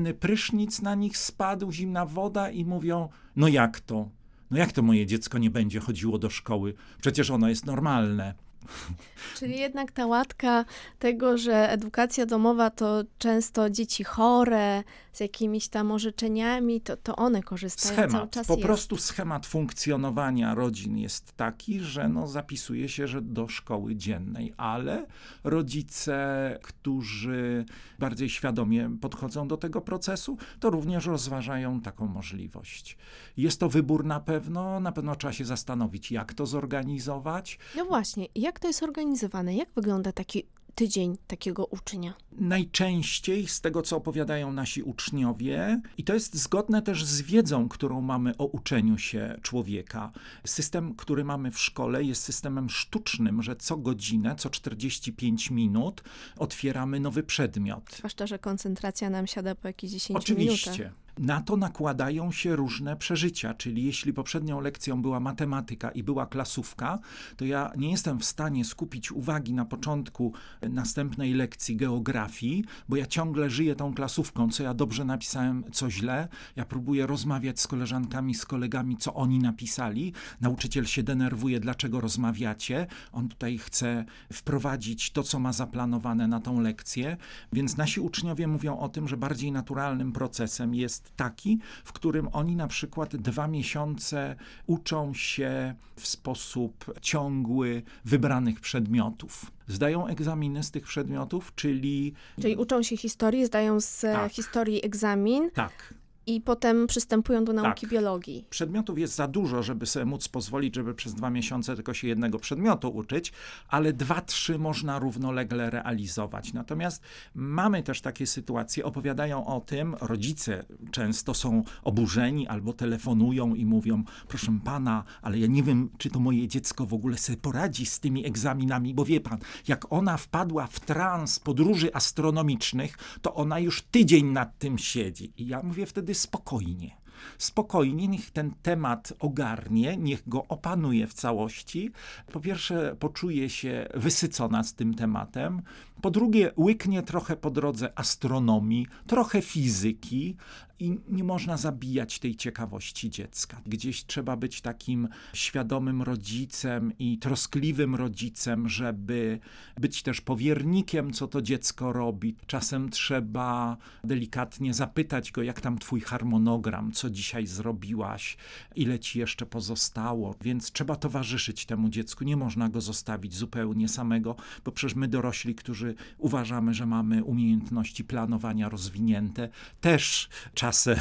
[0.05, 4.09] zimny prysznic na nich spadł, zimna woda, i mówią: No jak to?
[4.51, 6.73] No jak to moje dziecko nie będzie chodziło do szkoły?
[7.01, 8.33] Przecież ono jest normalne.
[9.37, 10.65] Czyli jednak ta łatka
[10.99, 14.83] tego, że edukacja domowa to często dzieci chore,
[15.15, 18.47] z jakimiś tam orzeczeniami, to, to one korzystają schemat, cały czas.
[18.47, 18.65] Po jest.
[18.65, 25.05] prostu schemat funkcjonowania rodzin jest taki, że no, zapisuje się, że do szkoły dziennej, ale
[25.43, 27.65] rodzice, którzy
[27.99, 32.97] bardziej świadomie podchodzą do tego procesu, to również rozważają taką możliwość.
[33.37, 37.59] Jest to wybór na pewno, na pewno trzeba się zastanowić, jak to zorganizować.
[37.75, 39.55] No właśnie, jak to jest organizowane?
[39.55, 40.43] Jak wygląda taki
[40.75, 42.13] tydzień takiego ucznia?
[42.31, 48.01] Najczęściej z tego, co opowiadają nasi uczniowie, i to jest zgodne też z wiedzą, którą
[48.01, 50.11] mamy o uczeniu się człowieka.
[50.45, 56.03] System, który mamy w szkole, jest systemem sztucznym, że co godzinę, co 45 minut
[56.37, 57.83] otwieramy nowy przedmiot.
[57.97, 60.71] Zwłaszcza, że koncentracja nam siada po jakieś 10 Oczywiście.
[60.71, 61.04] minutach.
[61.19, 66.99] Na to nakładają się różne przeżycia, czyli jeśli poprzednią lekcją była matematyka i była klasówka,
[67.37, 70.33] to ja nie jestem w stanie skupić uwagi na początku
[70.69, 76.27] następnej lekcji geografii, bo ja ciągle żyję tą klasówką, co ja dobrze napisałem, co źle.
[76.55, 80.13] Ja próbuję rozmawiać z koleżankami, z kolegami, co oni napisali.
[80.41, 82.87] Nauczyciel się denerwuje, dlaczego rozmawiacie.
[83.11, 87.17] On tutaj chce wprowadzić to, co ma zaplanowane na tą lekcję.
[87.53, 92.27] Więc nasi uczniowie mówią o tym, że bardziej naturalnym procesem jest jest taki, w którym
[92.33, 94.35] oni na przykład dwa miesiące
[94.67, 99.51] uczą się w sposób ciągły wybranych przedmiotów.
[99.67, 102.13] Zdają egzaminy z tych przedmiotów, czyli.
[102.41, 104.31] Czyli uczą się historii, zdają z Tak.
[104.31, 105.93] historii egzamin Tak,
[106.27, 107.89] i potem przystępują do nauki Tak.
[107.89, 108.45] biologii.
[108.49, 112.39] Przedmiotów jest za dużo, żeby sobie móc pozwolić, żeby przez dwa miesiące tylko się jednego
[112.39, 113.33] przedmiotu uczyć,
[113.67, 116.53] ale dwa, trzy można równolegle realizować.
[116.53, 117.01] Natomiast
[117.35, 124.03] mamy też takie sytuacje, opowiadają o tym, rodzice często są oburzeni albo telefonują i mówią,
[124.27, 127.99] proszę pana, ale ja nie wiem, czy to moje dziecko w ogóle sobie poradzi z
[127.99, 133.81] tymi egzaminami, bo wie pan, jak ona wpadła w trans podróży astronomicznych, to ona już
[133.81, 135.33] tydzień nad tym siedzi.
[135.37, 136.97] I ja mówię wtedy spokojnie.
[137.37, 141.91] Spokojnie, niech ten temat ogarnie, niech go opanuje w całości.
[142.31, 145.61] Po pierwsze, poczuje się wysycona z tym tematem.
[146.05, 150.35] Po drugie, łyknie trochę po drodze astronomii, trochę fizyki
[150.79, 153.61] i nie można zabijać tej ciekawości dziecka.
[153.65, 159.39] Gdzieś trzeba być takim świadomym rodzicem i troskliwym rodzicem, żeby
[159.77, 162.35] być też powiernikiem, co to dziecko robi.
[162.47, 168.37] Czasem trzeba delikatnie zapytać go, jak tam twój harmonogram, co dzisiaj zrobiłaś,
[168.75, 170.35] ile ci jeszcze pozostało.
[170.41, 172.23] Więc trzeba towarzyszyć temu dziecku.
[172.23, 178.03] Nie można go zostawić zupełnie samego, bo przecież my dorośli, którzy uważamy, że mamy umiejętności
[178.03, 179.49] planowania rozwinięte,
[179.81, 180.97] też czasem,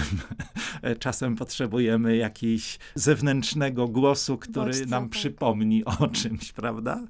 [0.98, 5.10] czasem potrzebujemy jakiegoś zewnętrznego głosu, który Bodźca, nam tak.
[5.10, 7.04] przypomni o czymś, prawda?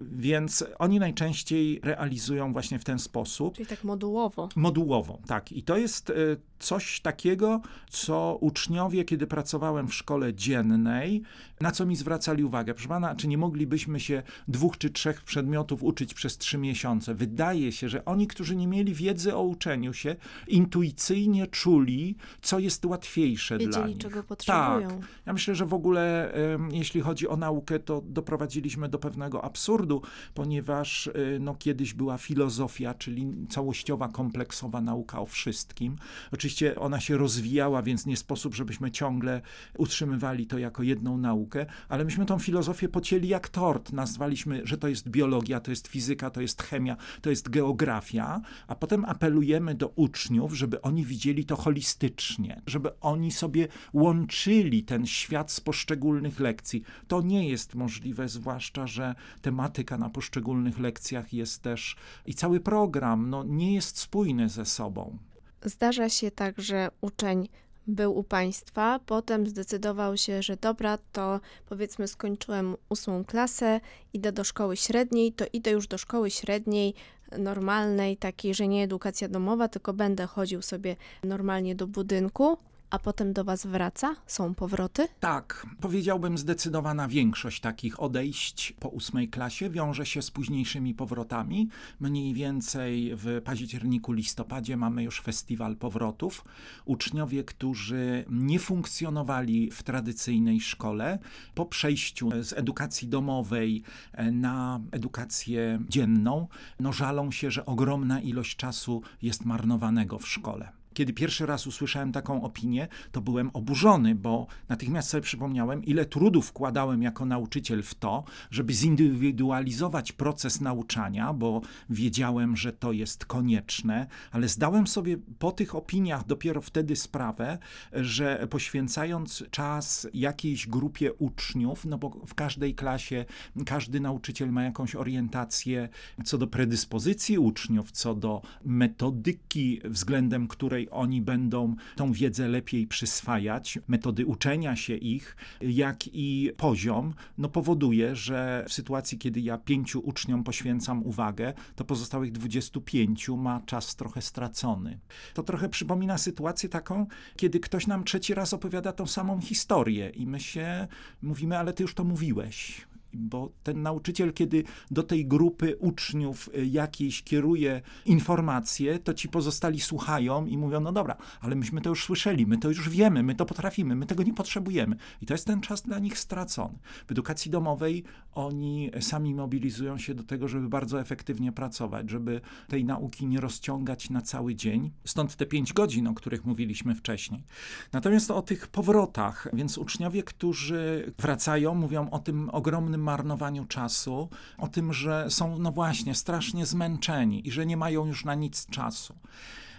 [0.00, 3.54] Więc oni najczęściej realizują właśnie w ten sposób.
[3.54, 4.48] Czyli tak modułowo.
[4.56, 5.52] Modułowo, tak.
[5.52, 6.14] I to jest e,
[6.58, 11.22] coś takiego, co uczniowie, kiedy pracowałem w szkole dziennej,
[11.60, 12.74] na co mi zwracali uwagę.
[12.74, 17.13] Proszę pana, czy nie moglibyśmy się dwóch czy trzech przedmiotów uczyć przez trzy miesiące?
[17.14, 20.16] Wydaje się, że oni, którzy nie mieli wiedzy o uczeniu się,
[20.48, 23.98] intuicyjnie czuli, co jest łatwiejsze dla Wiedzieli, nich.
[23.98, 24.88] czego potrzebują.
[24.88, 25.08] Tak.
[25.26, 26.32] Ja myślę, że w ogóle
[26.70, 30.02] jeśli chodzi o naukę, to doprowadziliśmy do pewnego absurdu,
[30.34, 35.96] ponieważ y, no, kiedyś była filozofia, czyli całościowa, kompleksowa nauka o wszystkim.
[36.32, 39.40] Oczywiście ona się rozwijała, więc nie sposób, żebyśmy ciągle
[39.78, 43.92] utrzymywali to jako jedną naukę, ale myśmy tą filozofię pocięli jak tort.
[43.92, 48.74] Nazwaliśmy, że to jest biologia, to jest fizyka, to jest chemia, to jest geografia, a
[48.74, 55.52] potem apelujemy do uczniów, żeby oni widzieli to holistycznie, żeby oni sobie łączyli ten świat
[55.52, 56.82] z poszczególnych lekcji.
[57.08, 63.30] To nie jest możliwe, zwłaszcza, że tematyka na poszczególnych lekcjach jest też i cały program
[63.30, 65.18] no, nie jest spójny ze sobą.
[65.62, 67.48] Zdarza się tak, że uczeń
[67.86, 73.80] był u państwa, potem zdecydował się, że dobra, to powiedzmy skończyłem ósmą klasę,
[74.12, 76.94] idę do szkoły średniej, to idę już do szkoły średniej
[77.38, 82.56] normalnej, takiej, że nie edukacja domowa, tylko będę chodził sobie normalnie do budynku,
[82.94, 84.16] a potem do was wraca?
[84.26, 85.08] Są powroty?
[85.20, 91.68] Tak, powiedziałbym zdecydowana większość takich odejść po ósmej klasie wiąże się z późniejszymi powrotami.
[92.00, 96.44] Mniej więcej w październiku, listopadzie mamy już festiwal powrotów.
[96.84, 101.18] Uczniowie, którzy nie funkcjonowali w tradycyjnej szkole,
[101.54, 106.48] po przejściu z edukacji domowej e, na edukację dzienną,
[106.80, 110.83] no żalą się, że ogromna ilość czasu jest marnowanego w szkole.
[110.94, 116.42] Kiedy pierwszy raz usłyszałem taką opinię, to byłem oburzony, bo natychmiast sobie przypomniałem, ile trudu
[116.42, 124.06] wkładałem jako nauczyciel w to, żeby zindywidualizować proces nauczania, bo wiedziałem, że to jest konieczne,
[124.32, 127.58] ale zdałem sobie po tych opiniach dopiero wtedy sprawę,
[127.92, 133.24] że poświęcając czas jakiejś grupie uczniów, no bo w każdej klasie
[133.66, 135.88] każdy nauczyciel ma jakąś orientację
[136.24, 143.78] co do predyspozycji uczniów, co do metodyki, względem której oni będą tą wiedzę lepiej przyswajać,
[143.88, 150.00] metody uczenia się ich, jak i poziom, no powoduje, że w sytuacji, kiedy ja pięciu
[150.00, 154.98] uczniom poświęcam uwagę, to pozostałych 25 ma czas trochę stracony.
[155.34, 160.26] To trochę przypomina sytuację taką, kiedy ktoś nam trzeci raz opowiada tą samą historię i
[160.26, 160.86] my się
[161.22, 166.66] mówimy, ale ty już to mówiłeś bo ten nauczyciel, kiedy do tej grupy uczniów y,
[166.66, 172.04] jakiejś kieruje informacje, to ci pozostali słuchają i mówią, no dobra, ale myśmy to już
[172.04, 174.96] słyszeli, my to już wiemy, my to potrafimy, my tego nie potrzebujemy.
[175.22, 176.78] I to jest ten czas dla nich stracony.
[177.06, 182.84] W edukacji domowej oni sami mobilizują się do tego, żeby bardzo efektywnie pracować, żeby tej
[182.84, 184.90] nauki nie rozciągać na cały dzień.
[185.04, 187.44] Stąd te pięć godzin, o których mówiliśmy wcześniej.
[187.92, 194.68] Natomiast o tych powrotach, więc uczniowie, którzy wracają, mówią o tym ogromnym marnowaniu czasu, o
[194.68, 199.14] tym, że są, no właśnie, strasznie zmęczeni i że nie mają już na nic czasu.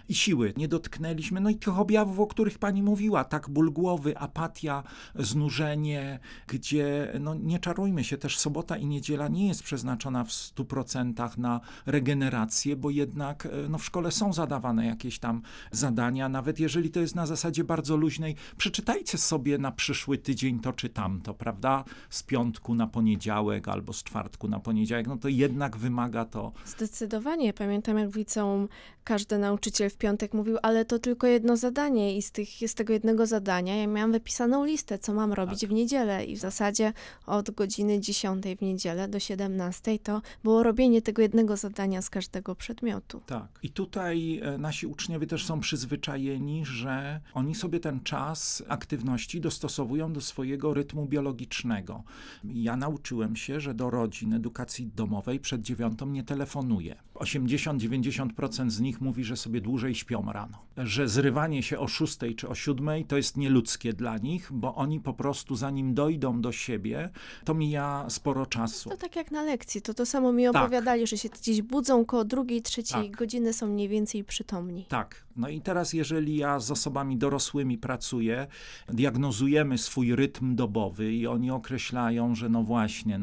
[0.08, 0.52] I siły.
[0.56, 4.82] Nie dotknęliśmy, no i tych objawów, o których pani mówiła, tak ból głowy, apatia,
[5.14, 11.38] znużenie, gdzie, no nie czarujmy się, też sobota i niedziela nie jest przeznaczona w 100%
[11.38, 15.42] na regenerację, bo jednak e, no, w szkole są zadawane jakieś tam
[15.72, 20.72] zadania, nawet jeżeli to jest na zasadzie bardzo luźnej, przeczytajcie sobie na przyszły tydzień to
[20.72, 21.84] czy tamto, prawda?
[22.10, 26.52] Z piątku na poniedziałek albo z czwartku na poniedziałek, no to jednak wymaga to.
[26.64, 27.52] Zdecydowanie.
[27.52, 28.68] Pamiętam, jak w liceum
[29.04, 32.92] każdy nauczyciel w piątek mówił, ale to tylko jedno zadanie i z, tych, z tego
[32.92, 35.70] jednego zadania ja miałam wypisaną listę, co mam robić Tak.
[35.70, 36.92] w niedzielę i w zasadzie
[37.26, 42.54] od godziny 10 w niedzielę do 17 to było robienie tego jednego zadania z każdego
[42.54, 43.20] przedmiotu.
[43.26, 43.58] Tak.
[43.62, 50.12] I tutaj e, nasi uczniowie też są przyzwyczajeni, że oni sobie ten czas aktywności dostosowują
[50.12, 52.02] do swojego rytmu biologicznego.
[52.44, 56.96] Ja nauczyłem się, że do rodzin edukacji domowej przed dziewiątą nie telefonuję.
[57.14, 60.58] 80-90% z nich mówi, że sobie dłużej śpią rano.
[60.76, 65.00] Że zrywanie się o 6 czy o 7 to jest nieludzkie dla nich, bo oni
[65.00, 67.10] po prostu zanim dojdą do siebie,
[67.44, 68.90] to mija sporo czasu.
[68.90, 70.56] To tak jak na lekcji, to to samo mi Tak.
[70.56, 73.16] opowiadali, że się gdzieś budzą koło drugiej, trzeciej Tak.
[73.16, 74.84] godziny, są mniej więcej przytomni.
[74.88, 75.25] Tak.
[75.36, 78.46] No i teraz, jeżeli ja z osobami dorosłymi pracuję,
[78.88, 83.20] diagnozujemy swój rytm dobowy i oni określają, że no właśnie,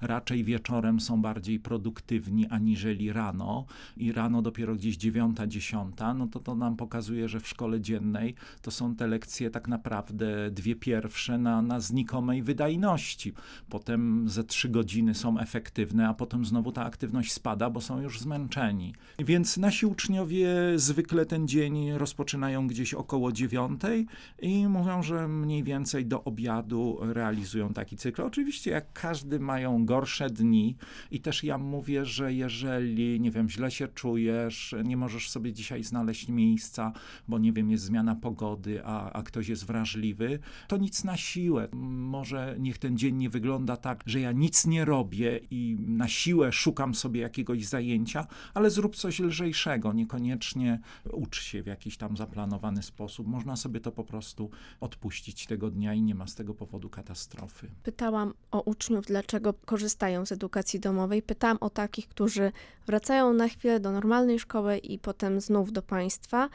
[0.00, 3.64] raczej wieczorem są bardziej produktywni aniżeli rano
[3.96, 8.34] i rano dopiero gdzieś dziewiąta, dziesiąta, no to to nam pokazuje, że w szkole dziennej
[8.62, 13.32] to są te lekcje tak naprawdę dwie pierwsze na, na znikomej wydajności.
[13.68, 18.20] Potem ze trzy godziny są efektywne, a potem znowu ta aktywność spada, bo są już
[18.20, 18.94] zmęczeni.
[19.18, 24.06] Więc nasi uczniowie zwykle ten dzień rozpoczynają gdzieś około dziewiątej
[24.42, 28.22] i mówią, że mniej więcej do obiadu realizują taki cykl.
[28.22, 30.76] Oczywiście, jak każdy mają gorsze dni
[31.10, 35.84] i też ja mówię, że jeżeli, nie wiem, źle się czujesz, nie możesz sobie dzisiaj
[35.84, 36.92] znaleźć miejsca,
[37.28, 40.38] bo nie wiem, jest zmiana pogody, a, a ktoś jest wrażliwy,
[40.68, 41.68] to nic na siłę.
[41.92, 46.52] Może niech ten dzień nie wygląda tak, że ja nic nie robię i na siłę
[46.52, 50.80] szukam sobie jakiegoś zajęcia, ale zrób coś lżejszego, niekoniecznie
[51.12, 53.26] ucz się w jakiś tam zaplanowany sposób.
[53.26, 57.70] Można sobie to po prostu odpuścić tego dnia i nie ma z tego powodu katastrofy.
[57.82, 61.22] Pytałam o uczniów, dlaczego korzystają z edukacji domowej.
[61.22, 62.52] Pytałam o takich, którzy
[62.86, 66.48] wracają na chwilę do normalnej szkoły i potem znów do państwa,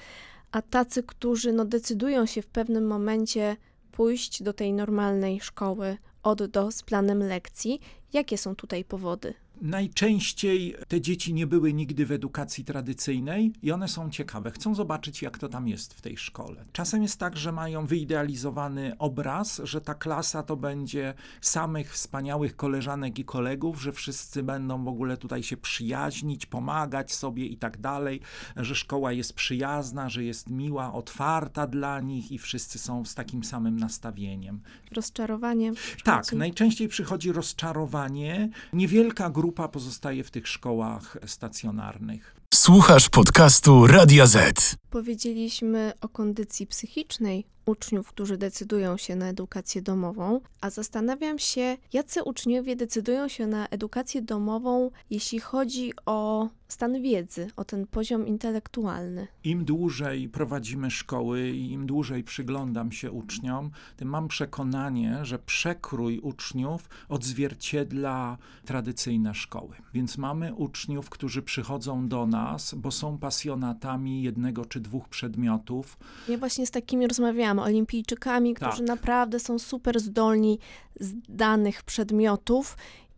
[0.51, 3.57] a tacy, którzy no, decydują się w pewnym momencie
[3.91, 7.79] pójść do tej normalnej szkoły od do z planem lekcji.
[8.13, 9.33] Jakie są tutaj powody?
[9.61, 15.21] Najczęściej te dzieci nie były nigdy w edukacji tradycyjnej i one są ciekawe, chcą zobaczyć,
[15.21, 16.65] jak to tam jest w tej szkole.
[16.73, 23.19] Czasem jest tak, że mają wyidealizowany obraz, że ta klasa to będzie samych wspaniałych koleżanek
[23.19, 28.21] i kolegów, że wszyscy będą w ogóle tutaj się przyjaźnić, pomagać sobie i tak dalej,
[28.55, 33.43] że szkoła jest przyjazna, że jest miła, otwarta dla nich i wszyscy są z takim
[33.43, 34.59] samym nastawieniem.
[34.91, 35.71] Rozczarowanie?
[36.03, 36.39] Tak, przychodzi?
[36.39, 38.49] najczęściej przychodzi rozczarowanie.
[38.73, 42.35] Niewielka grupa pozostaje w tych szkołach stacjonarnych.
[42.53, 44.75] Słuchasz podcastu Radia Z.
[44.89, 52.23] Powiedzieliśmy o kondycji psychicznej uczniów, którzy decydują się na edukację domową, a zastanawiam się, jacy
[52.23, 59.27] uczniowie decydują się na edukację domową, jeśli chodzi o stan wiedzy, o ten poziom intelektualny.
[59.43, 66.19] Im dłużej prowadzimy szkoły i im dłużej przyglądam się uczniom, tym mam przekonanie, że przekrój
[66.19, 69.75] uczniów odzwierciedla tradycyjne szkoły.
[69.93, 75.97] Więc mamy uczniów, którzy przychodzą do nas, bo są pasjonatami jednego czy dwóch przedmiotów,
[76.29, 78.87] Ja właśnie z takimi rozmawiałam, olimpijczykami, którzy Tak.
[78.87, 80.59] naprawdę są super zdolni
[80.99, 82.77] z danych przedmiotów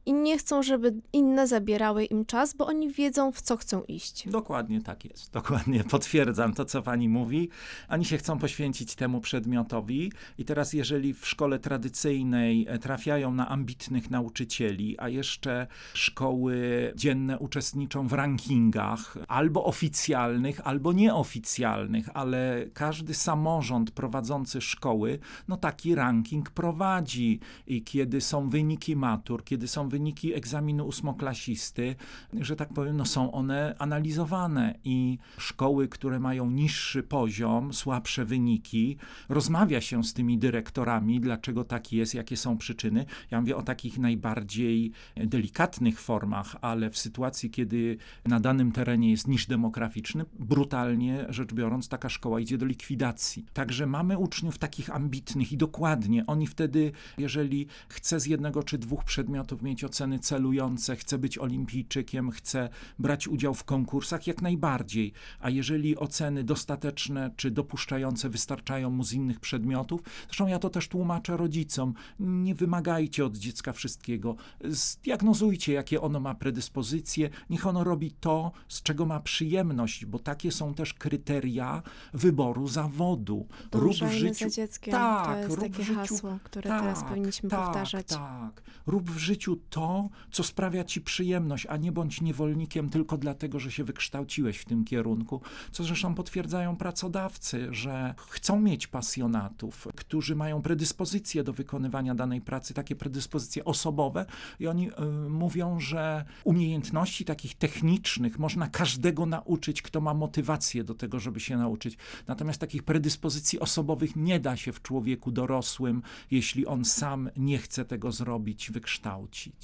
[0.10, 4.30] i nie chcą, żeby inne zabierały im czas, bo oni wiedzą, w co chcą iść.
[4.30, 5.32] Dokładnie tak jest.
[5.32, 7.50] Dokładnie potwierdzam to, co pani mówi.
[7.90, 10.12] Oni się chcą poświęcić temu przedmiotowi.
[10.38, 16.58] I teraz, jeżeli w szkole tradycyjnej e, trafiają na ambitnych nauczycieli, a jeszcze szkoły
[16.96, 25.96] dzienne uczestniczą w rankingach albo oficjalnych, albo nieoficjalnych, ale każdy samorząd prowadzący szkoły, no taki
[25.96, 27.40] ranking prowadzi.
[27.68, 29.99] I kiedy są wyniki matur, kiedy są wyniki
[30.36, 31.96] egzaminu ósmoklasisty,
[32.34, 38.98] że tak powiem, no są one analizowane i szkoły, które mają niższy poziom, słabsze wyniki,
[39.30, 43.06] rozmawia się z tymi dyrektorami, dlaczego tak jest, jakie są przyczyny.
[43.32, 49.28] Ja mówię o takich najbardziej delikatnych formach, ale w sytuacji, kiedy na danym terenie jest
[49.28, 53.46] niż demograficzny, brutalnie rzecz biorąc, taka szkoła idzie do likwidacji.
[53.54, 59.04] Także mamy uczniów takich ambitnych i dokładnie, oni wtedy, jeżeli chce z jednego czy dwóch
[59.04, 62.70] przedmiotów mieć mieć oceny celujące, chce być olimpijczykiem, chce
[63.00, 65.14] brać udział w konkursach, jak najbardziej.
[65.40, 70.88] A jeżeli oceny dostateczne czy dopuszczające wystarczają mu z innych przedmiotów, zresztą ja to też
[70.88, 74.36] tłumaczę rodzicom, nie wymagajcie od dziecka wszystkiego.
[74.64, 80.52] Zdiagnozujcie, jakie ono ma predyspozycje, niech ono robi to, z czego ma przyjemność, bo takie
[80.52, 83.48] są też kryteria wyboru zawodu.
[83.72, 84.50] Rób w życiu.
[84.50, 84.92] za dzieckiem.
[84.92, 88.08] Tak, to jest takie życiu, hasło, które tak, teraz powinniśmy tak, powtarzać.
[88.08, 93.60] Tak, rób w życiu to, co sprawia ci przyjemność, a nie bądź niewolnikiem tylko dlatego,
[93.60, 95.42] że się wykształciłeś w tym kierunku.
[95.72, 102.74] Co zresztą potwierdzają pracodawcy, że chcą mieć pasjonatów, którzy mają predyspozycje do wykonywania danej pracy,
[102.74, 104.26] takie predyspozycje osobowe
[104.60, 110.96] i oni y, mówią, że umiejętności takich technicznych można każdego nauczyć, kto ma motywację do
[110.96, 111.98] tego, żeby się nauczyć.
[112.28, 116.02] Natomiast takich predyspozycji osobowych nie da się w człowieku dorosłym,
[116.32, 119.59] jeśli on sam nie chce tego zrobić, wykształcić.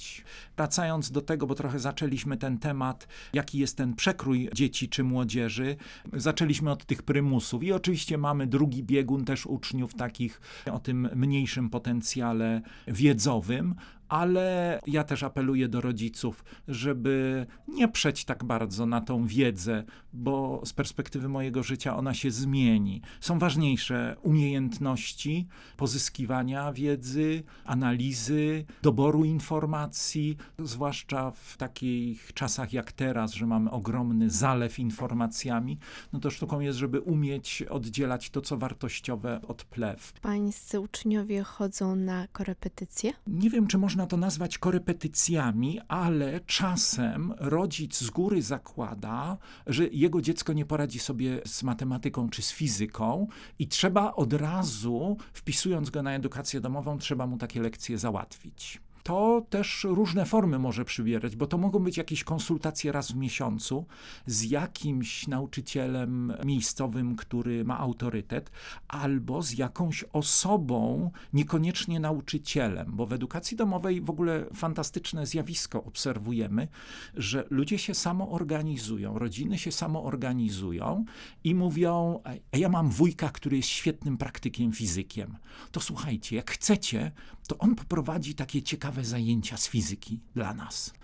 [0.56, 5.76] Wracając do tego, bo trochę zaczęliśmy ten temat, jaki jest ten przekrój dzieci czy młodzieży,
[6.12, 10.40] zaczęliśmy od tych prymusów i oczywiście mamy drugi biegun też uczniów takich
[10.72, 13.74] o tym mniejszym potencjale wiedzowym,
[14.08, 20.62] ale ja też apeluję do rodziców, żeby nie przeć tak bardzo na tą wiedzę, bo
[20.64, 23.02] z perspektywy mojego życia ona się zmieni.
[23.20, 25.46] Są ważniejsze umiejętności
[25.76, 34.78] pozyskiwania wiedzy, analizy, doboru informacji, zwłaszcza w takich czasach jak teraz, że mamy ogromny zalew
[34.78, 35.78] informacjami.
[36.12, 40.12] No to sztuką jest, żeby umieć oddzielać to, co wartościowe od plew.
[40.12, 43.12] Pańscy uczniowie chodzą na korepetycje?
[43.26, 49.86] Nie wiem, czy można można to nazwać korepetycjami, ale czasem rodzic z góry zakłada, że
[49.86, 53.26] jego dziecko nie poradzi sobie z matematyką czy z fizyką
[53.58, 59.46] i trzeba od razu, wpisując go na edukację domową, trzeba mu takie lekcje załatwić to
[59.50, 63.86] też różne formy może przybierać, bo to mogą być jakieś konsultacje raz w miesiącu
[64.26, 68.50] z jakimś nauczycielem miejscowym, który ma autorytet,
[68.88, 76.68] albo z jakąś osobą, niekoniecznie nauczycielem, bo w edukacji domowej w ogóle fantastyczne zjawisko obserwujemy,
[77.14, 81.04] że ludzie się samoorganizują, rodziny się samoorganizują
[81.44, 82.20] i mówią:
[82.52, 85.36] Ja mam wujka, który jest świetnym praktykiem fizykiem.
[85.70, 87.12] To słuchajcie, jak chcecie,
[87.46, 90.94] to on poprowadzi takie ciekawe zajęcia z fizyki dla nas.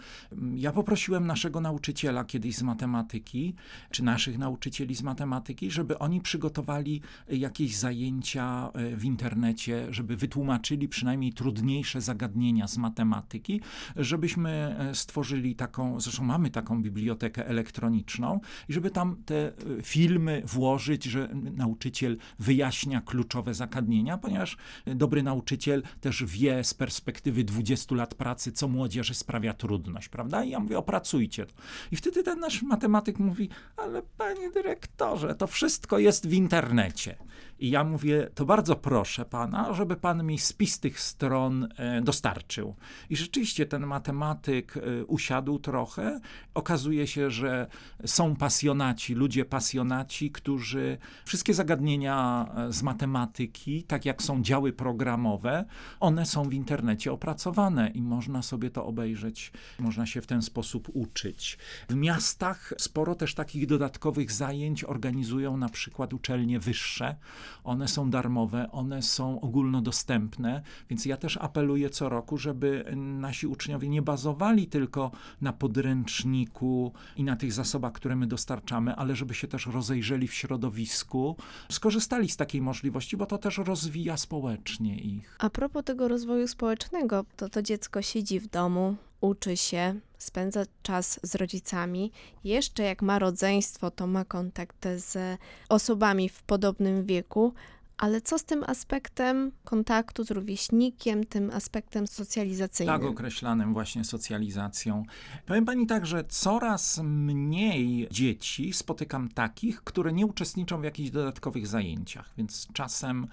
[0.54, 3.54] Ja poprosiłem naszego nauczyciela kiedyś z matematyki,
[3.90, 10.88] czy naszych nauczycieli z matematyki, żeby oni przygotowali jakieś zajęcia e, w internecie, żeby wytłumaczyli
[10.88, 13.60] przynajmniej trudniejsze zagadnienia z matematyki,
[13.96, 20.42] żebyśmy e, stworzyli taką, zresztą mamy taką bibliotekę elektroniczną, i żeby tam te e, filmy
[20.44, 27.44] włożyć, że nauczyciel wyjaśnia kluczowe zagadnienia, ponieważ dobry nauczyciel też wie z perspektywy
[27.86, 30.44] 20 lat pracy, co młodzieży sprawia trudność, prawda?
[30.44, 31.52] I ja mówię, opracujcie to.
[31.92, 37.16] I wtedy ten nasz matematyk mówi, ale panie dyrektorze, to wszystko jest w internecie.
[37.62, 42.74] I ja mówię, to bardzo proszę pana, żeby pan mi spis tych stron e, dostarczył.
[43.10, 46.20] I rzeczywiście ten matematyk e, usiadł trochę.
[46.54, 47.66] Okazuje się, że
[48.06, 55.64] są pasjonaci, ludzie pasjonaci, którzy wszystkie zagadnienia e, z matematyki, tak jak są działy programowe,
[56.00, 60.88] one są w internecie opracowane i można sobie to obejrzeć, można się w ten sposób
[60.92, 61.58] uczyć.
[61.88, 67.16] W miastach sporo też takich dodatkowych zajęć organizują na przykład uczelnie wyższe.
[67.64, 73.88] One są darmowe, one są ogólnodostępne, więc ja też apeluję co roku, żeby nasi uczniowie
[73.88, 75.10] nie bazowali tylko
[75.40, 80.34] na podręczniku i na tych zasobach, które my dostarczamy, ale żeby się też rozejrzeli w
[80.34, 81.36] środowisku,
[81.70, 85.36] skorzystali z takiej możliwości, bo to też rozwija społecznie ich.
[85.38, 91.20] A propos tego rozwoju społecznego, to to dziecko siedzi w domu, uczy się, spędza czas
[91.22, 92.12] z rodzicami.
[92.44, 95.38] Jeszcze jak ma rodzeństwo, to ma kontakt z
[95.68, 97.54] osobami w podobnym wieku,
[97.98, 103.00] ale co z tym aspektem kontaktu z rówieśnikiem, tym aspektem socjalizacyjnym?
[103.00, 105.04] Tak określanym właśnie socjalizacją.
[105.46, 111.66] Powiem pani tak, że coraz mniej dzieci spotykam takich, które nie uczestniczą w jakichś dodatkowych
[111.66, 113.26] zajęciach, więc czasem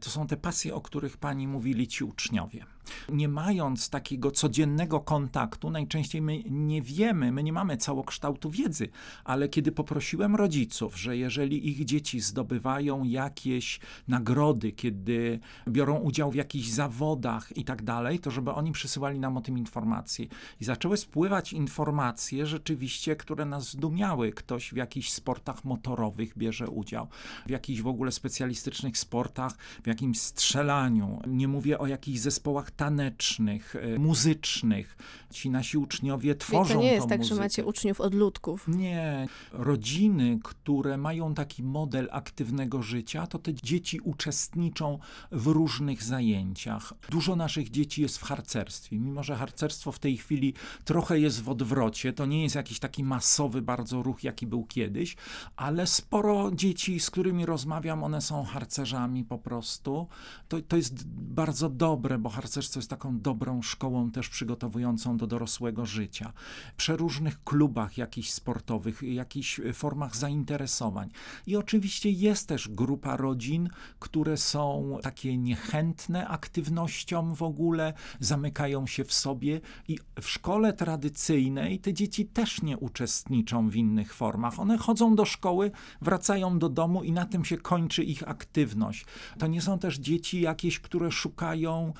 [0.00, 2.75] to są te pasje, o których pani mówili ci uczniowie.
[3.08, 8.88] Nie mając takiego codziennego kontaktu, najczęściej my nie wiemy, my nie mamy całokształtu wiedzy,
[9.24, 16.34] ale kiedy poprosiłem rodziców, że jeżeli ich dzieci zdobywają jakieś nagrody, kiedy biorą udział w
[16.34, 20.26] jakichś zawodach i tak dalej, to żeby oni przysyłali nam o tym informacje.
[20.60, 24.32] I zaczęły spływać informacje rzeczywiście, które nas zdumiały.
[24.32, 27.08] Ktoś w jakichś sportach motorowych bierze udział,
[27.46, 31.20] w jakichś w ogóle specjalistycznych sportach, w jakimś strzelaniu.
[31.26, 34.96] Nie mówię o jakichś zespołach tanecznych, e, muzycznych.
[35.30, 37.34] Ci nasi uczniowie tworzą to nie jest tak, muzykę.
[37.34, 38.68] że macie uczniów odludków.
[38.68, 39.28] Nie.
[39.52, 44.98] Rodziny, które mają taki model aktywnego życia, to te dzieci uczestniczą
[45.32, 46.92] w różnych zajęciach.
[47.10, 50.54] Dużo naszych dzieci jest w harcerstwie, mimo że harcerstwo w tej chwili
[50.84, 52.12] trochę jest w odwrocie.
[52.12, 55.16] To nie jest jakiś taki masowy bardzo ruch, jaki był kiedyś,
[55.56, 60.08] ale sporo dzieci, z którymi rozmawiam, one są harcerzami po prostu.
[60.48, 65.86] To, to jest bardzo dobre, bo harcerstwo jest taką dobrą szkołą też przygotowującą do dorosłego
[65.86, 66.32] życia.
[66.76, 71.10] Przeróżnych klubach jakichś sportowych, jakichś formach zainteresowań.
[71.46, 79.04] I oczywiście jest też grupa rodzin, które są takie niechętne aktywnościom w ogóle, zamykają się
[79.04, 84.60] w sobie i w szkole tradycyjnej te dzieci też nie uczestniczą w innych formach.
[84.60, 89.06] One chodzą do szkoły, wracają do domu i na tym się kończy ich aktywność.
[89.38, 91.92] To nie są też dzieci jakieś, które szukają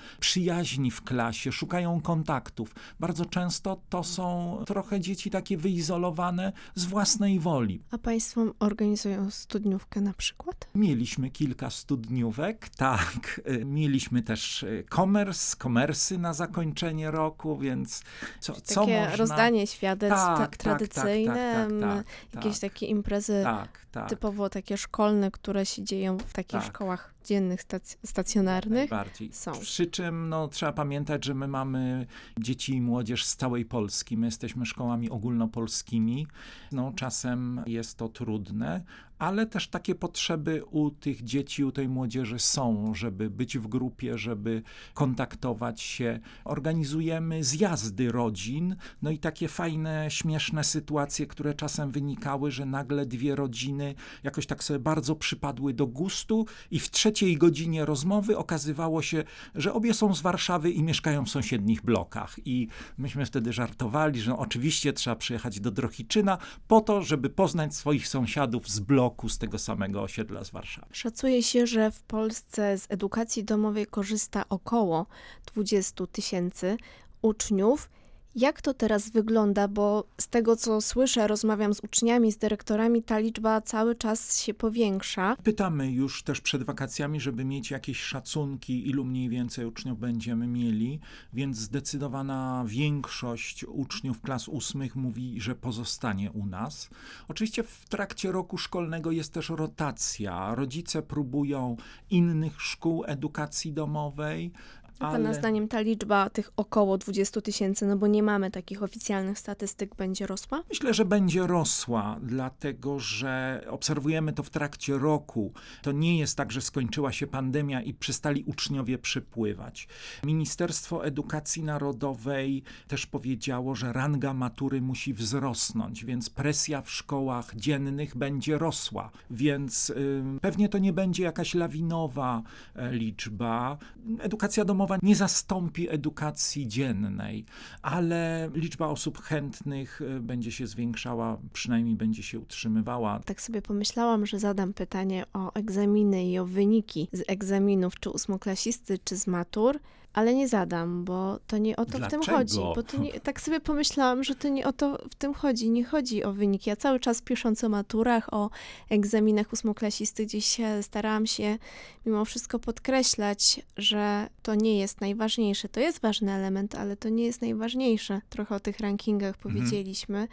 [0.57, 2.75] przyjaźni w klasie, szukają kontaktów.
[3.01, 7.83] Bardzo często to są trochę dzieci takie wyizolowane z własnej woli.
[7.91, 10.69] A państwo organizują studniówkę na przykład?
[10.75, 13.41] Mieliśmy kilka studniówek, tak.
[13.49, 18.03] Y, Mieliśmy też y, komers, komersy na zakończenie roku, więc
[18.41, 19.17] co, co Takie można...
[19.17, 22.73] rozdanie świadectw Tak, tak, tak, tradycyjne, tak, tak, m, tak, jakieś tak.
[22.73, 24.09] takie imprezy Tak, tak.
[24.09, 26.69] typowo takie szkolne, które się dzieją w takich Tak.
[26.69, 28.91] szkołach dziennych, stac- stacjonarnych.
[28.91, 29.33] Najbardziej.
[29.33, 29.53] są.
[29.53, 32.07] Przy czym no, trzeba pamiętać, że my mamy
[32.39, 34.17] dzieci i młodzież z całej Polski.
[34.17, 36.27] My jesteśmy szkołami ogólnopolskimi.
[36.73, 38.83] No, czasem jest to trudne,
[39.19, 44.19] ale też takie potrzeby u tych dzieci, u tej młodzieży są, żeby być w grupie,
[44.19, 44.63] żeby
[44.95, 46.21] kontaktować się.
[46.45, 53.35] Organizujemy zjazdy rodzin, no i takie fajne, śmieszne sytuacje, które czasem wynikały, że nagle dwie
[53.37, 59.25] rodziny jakoś tak sobie bardzo przypadły do gustu i w trzeciej godzinie rozmowy okazywało się,
[59.55, 62.37] że obie są z Warszawy i mieszkają w sąsiednich blokach.
[62.45, 66.39] I myśmy wtedy żartowali, że oczywiście trzeba przyjechać do Drohiczyna
[66.69, 70.87] po to, żeby poznać swoich sąsiadów z bloku, z tego samego osiedla z Warszawy.
[70.93, 75.07] Szacuje się, że w Polsce z edukacji domowej korzysta około
[75.47, 76.77] 20 tysięcy
[77.23, 77.89] uczniów.
[78.37, 79.69] Jak to teraz wygląda?
[79.69, 84.55] Bo z tego, co słyszę, rozmawiam z uczniami, z dyrektorami, ta liczba cały czas się
[84.55, 85.37] powiększa.
[85.43, 91.01] Pytamy już też przed wakacjami, żeby mieć jakieś szacunki, ilu mniej więcej uczniów będziemy mieli,
[91.33, 96.91] więc zdecydowana większość uczniów klas ósmych mówi, że pozostanie u nas.
[97.29, 100.55] Oczywiście w trakcie roku szkolnego jest też rotacja.
[100.55, 101.77] Rodzice próbują
[102.11, 104.53] innych szkół edukacji domowej.
[104.99, 109.39] A Pana zdaniem ta liczba tych około 20 tysięcy, no bo nie mamy takich oficjalnych
[109.39, 110.63] statystyk, będzie rosła?
[110.69, 115.53] Myślę, że będzie rosła, dlatego że obserwujemy to w trakcie roku.
[115.83, 119.89] To nie jest tak, że skończyła się pandemia i przestali uczniowie przypływać.
[120.25, 128.17] Ministerstwo Edukacji Narodowej też powiedziało, że ranga matury musi wzrosnąć, więc presja w szkołach dziennych
[128.17, 129.11] będzie rosła.
[129.31, 132.43] Więc y, pewnie to nie będzie jakaś lawinowa
[132.75, 133.79] e, liczba.
[134.21, 137.45] Edukacja domowa nie zastąpi edukacji dziennej,
[137.83, 143.21] ale liczba osób chętnych y, będzie się zwiększała, przynajmniej będzie się utrzymywała.
[143.25, 148.99] Tak sobie pomyślałam, że zadam pytanie o egzaminy i o wyniki z egzaminów, czy ósmoklasisty,
[149.05, 149.79] czy z matur,
[150.17, 152.37] ale nie zadam, bo to nie o to w tym Dlaczego?
[152.39, 152.59] chodzi.
[152.59, 155.71] Bo to nie, tak sobie pomyślałam, że to nie o to w tym chodzi.
[155.71, 156.71] Nie chodzi o wyniki.
[156.71, 158.51] Ja cały czas pisząc o maturach, o
[158.91, 161.59] egzaminach ósmoklasisty, gdzieś starałam się
[162.07, 165.69] mimo wszystko podkreślać, że to nie jest najważniejsze.
[165.69, 168.21] To jest ważny element, ale to nie jest najważniejsze.
[168.31, 170.29] Trochę o tych rankingach powiedzieliśmy.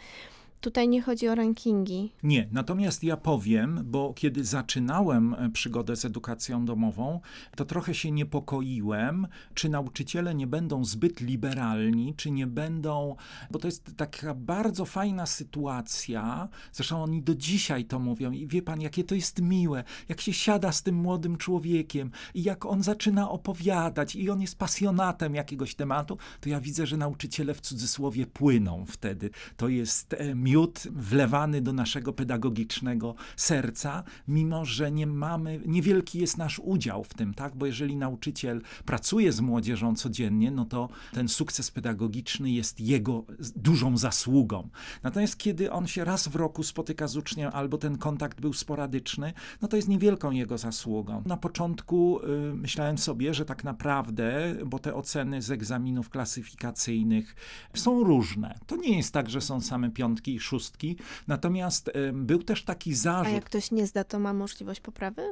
[0.60, 2.12] Tutaj nie chodzi o rankingi.
[2.22, 7.20] Nie, natomiast ja powiem, bo kiedy zaczynałem e, przygodę z edukacją domową,
[7.56, 13.16] to trochę się niepokoiłem, czy nauczyciele nie będą zbyt liberalni, czy nie będą,
[13.50, 18.62] bo to jest taka bardzo fajna sytuacja, zresztą oni do dzisiaj to mówią i wie
[18.62, 22.82] pan, jakie to jest miłe, jak się siada z tym młodym człowiekiem i jak on
[22.82, 28.26] zaczyna opowiadać i on jest pasjonatem jakiegoś tematu, to ja widzę, że nauczyciele w cudzysłowie
[28.26, 29.30] płyną wtedy.
[29.56, 36.38] To jest e, miód wlewany do naszego pedagogicznego serca, mimo że nie mamy, niewielki jest
[36.38, 37.56] nasz udział w tym, tak?
[37.56, 43.24] Bo jeżeli nauczyciel pracuje z młodzieżą codziennie, no to ten sukces pedagogiczny jest jego
[43.56, 44.68] dużą zasługą.
[45.02, 49.32] Natomiast kiedy on się raz w roku spotyka z uczniem, albo ten kontakt był sporadyczny,
[49.62, 51.22] no to jest niewielką jego zasługą.
[51.26, 57.36] Na początku y, myślałem sobie, że tak naprawdę, bo te oceny z egzaminów klasyfikacyjnych
[57.74, 58.58] są różne.
[58.66, 60.96] To nie jest tak, że są same piątki i szóstki,
[61.28, 63.34] natomiast był też taki A zarzut.
[63.34, 65.22] jak ktoś nie zda, to ma możliwość poprawy?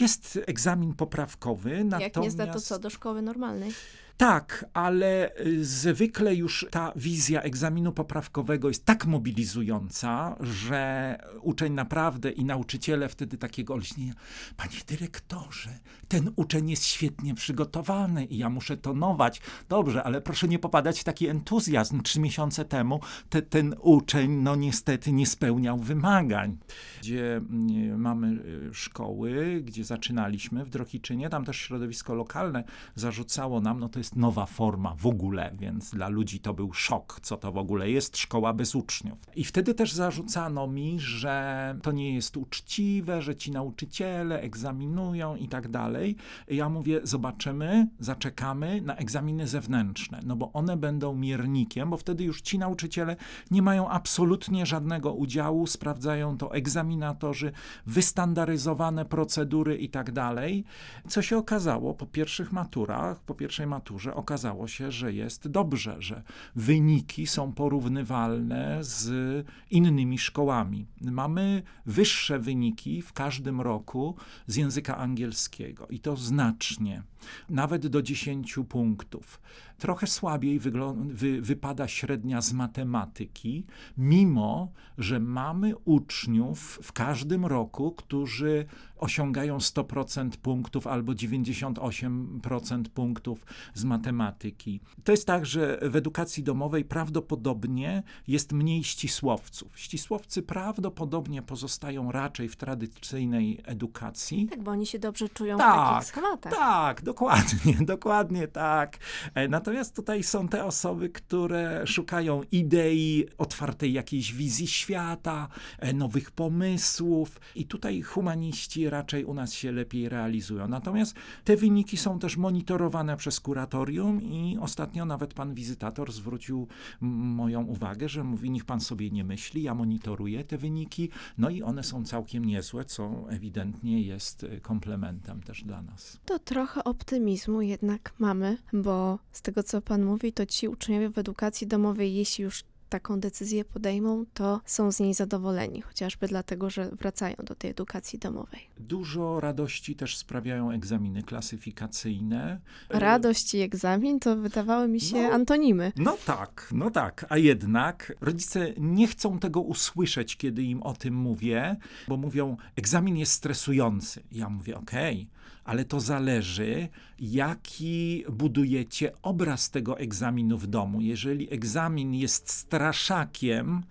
[0.00, 2.16] Jest egzamin poprawkowy, natomiast...
[2.16, 2.78] Jak nie zda, to co?
[2.78, 3.72] Do szkoły normalnej?
[4.18, 12.30] Tak, ale y, zwykle już ta wizja egzaminu poprawkowego jest tak mobilizująca, że uczeń naprawdę
[12.30, 14.12] i nauczyciele wtedy takiego olśnienia,
[14.56, 15.70] panie dyrektorze,
[16.08, 19.40] ten uczeń jest świetnie przygotowany i ja muszę tonować.
[19.68, 22.02] Dobrze, ale proszę nie popadać w taki entuzjazm.
[22.02, 26.56] Trzy miesiące temu te, ten uczeń, no niestety, nie spełniał wymagań.
[27.00, 28.28] Gdzie mm, mamy
[28.70, 32.64] y, szkoły, gdzie zaczynaliśmy w Drohiczynie, tam też środowisko lokalne
[32.94, 37.20] zarzucało nam, no to jest nowa forma w ogóle, więc dla ludzi to był szok,
[37.22, 39.18] co to w ogóle jest szkoła bez uczniów.
[39.36, 45.48] I wtedy też zarzucano mi, że to nie jest uczciwe, że ci nauczyciele egzaminują i
[45.48, 46.16] tak dalej.
[46.48, 52.40] Ja mówię, zobaczymy, zaczekamy na egzaminy zewnętrzne, no bo one będą miernikiem, bo wtedy już
[52.40, 53.16] ci nauczyciele
[53.50, 57.52] nie mają absolutnie żadnego udziału, sprawdzają to egzaminatorzy,
[57.86, 60.64] wystandaryzowane procedury i tak dalej.
[61.08, 66.22] Co się okazało po pierwszych maturach, po pierwszej maturze okazało się, że jest dobrze, że
[66.56, 70.86] wyniki są porównywalne z innymi szkołami.
[71.00, 77.02] Mamy wyższe wyniki w każdym roku z języka angielskiego i to znacznie,
[77.48, 79.40] nawet do 10 punktów.
[79.78, 80.60] Trochę słabiej
[81.08, 83.66] wy wypada średnia z matematyki,
[83.98, 88.66] mimo że mamy uczniów w każdym roku, którzy
[88.96, 94.80] osiągają 100% punktów albo 98% punktów z matematyki.
[95.04, 99.78] To jest tak, że w edukacji domowej prawdopodobnie jest mniej ścisłowców.
[99.78, 104.46] Ścisłowcy prawdopodobnie pozostają raczej w tradycyjnej edukacji.
[104.46, 106.52] Tak, bo oni się dobrze czują tak, w takich schematach.
[106.52, 108.98] Tak, dokładnie, dokładnie tak.
[109.34, 115.48] E, natomiast tutaj są te osoby, które szukają idei, otwartej jakiejś wizji świata,
[115.78, 120.68] e, nowych pomysłów i tutaj humaniści raczej u nas się lepiej realizują.
[120.68, 126.68] Natomiast te wyniki są też monitorowane przez kuratorium i ostatnio nawet pan wizytator zwrócił
[127.00, 131.62] moją uwagę, że mówi, niech pan sobie nie myśli, ja monitoruję te wyniki, no i
[131.62, 136.20] one są całkiem niezłe, co ewidentnie jest e, komplementem też dla nas.
[136.24, 141.18] To trochę optymizmu jednak mamy, bo z tego co pan mówi, to ci uczniowie w
[141.18, 146.90] edukacji domowej, jeśli już taką decyzję podejmą, to są z niej zadowoleni, chociażby dlatego, że
[146.90, 148.60] wracają do tej edukacji domowej.
[148.78, 152.60] Dużo radości też sprawiają egzaminy klasyfikacyjne.
[152.88, 155.92] Radość i egzamin to wydawały mi się no, antonimy.
[155.96, 161.14] No tak, no tak, a jednak rodzice nie chcą tego usłyszeć, kiedy im o tym
[161.14, 161.76] mówię,
[162.08, 164.22] bo mówią, egzamin jest stresujący.
[164.32, 165.37] Ja mówię, okej, okay,
[165.68, 166.88] ale to zależy,
[167.20, 171.00] jaki budujecie obraz tego egzaminu w domu.
[171.00, 173.82] Jeżeli egzamin jest straszakiem,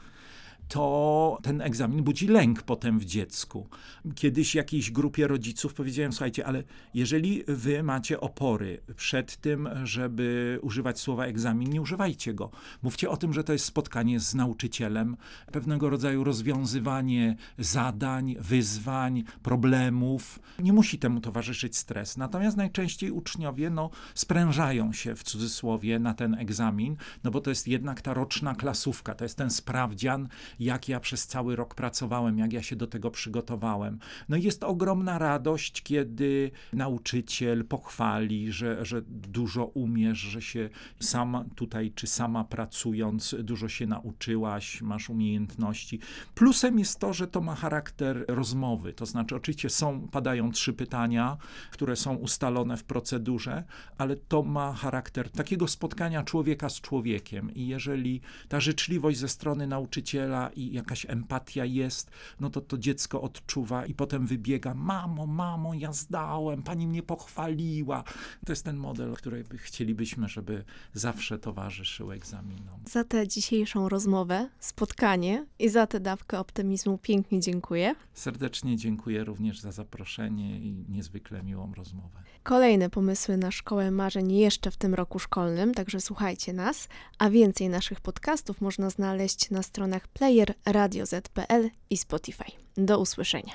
[0.68, 3.68] to ten egzamin budzi lęk potem w dziecku.
[4.16, 6.64] Kiedyś jakiejś grupie rodziców powiedziałem, słuchajcie, ale
[6.94, 12.52] jeżeli wy macie opory przed tym, żeby używać słowa egzamin, nie używajcie go.
[12.82, 15.18] Mówcie o tym, że to jest spotkanie z nauczycielem,
[15.52, 20.40] pewnego rodzaju rozwiązywanie zadań, wyzwań, problemów.
[20.60, 22.18] Nie musi temu towarzyszyć stres.
[22.18, 27.68] Natomiast najczęściej uczniowie no, sprężają się w cudzysłowie na ten egzamin, no bo to jest
[27.68, 30.28] jednak ta roczna klasówka, to jest ten sprawdzian,
[30.60, 34.00] jak ja przez cały rok pracowałem, jak ja się do tego przygotowałem.
[34.30, 41.46] No i jest ogromna radość, kiedy nauczyciel pochwali, że, że dużo umiesz, że się sama
[41.56, 46.00] tutaj czy sama pracując dużo się nauczyłaś, masz umiejętności.
[46.36, 51.38] Plusem jest to, że to ma charakter rozmowy, to znaczy oczywiście są, padają trzy pytania,
[51.72, 53.64] które są ustalone w procedurze,
[53.98, 59.68] ale to ma charakter takiego spotkania człowieka z człowiekiem i jeżeli ta życzliwość ze strony
[59.68, 65.74] nauczyciela i jakaś empatia jest, no to to dziecko odczuwa i potem wybiega, mamo, mamo,
[65.74, 68.04] ja zdałem, pani mnie pochwaliła.
[68.46, 72.80] To jest ten model, który chcielibyśmy, żeby zawsze towarzyszył egzaminom.
[72.86, 77.96] Za tę dzisiejszą rozmowę, spotkanie i za tę dawkę optymizmu pięknie dziękuję.
[78.14, 82.27] Serdecznie dziękuję również za zaproszenie i niezwykle miłą rozmowę.
[82.48, 86.88] Kolejne pomysły na Szkołę Marzeń jeszcze w tym roku szkolnym, także słuchajcie nas,
[87.20, 92.44] a więcej naszych podcastów można znaleźć na stronach Player Radio Z.pl i Spotify.
[92.78, 93.54] Do usłyszenia.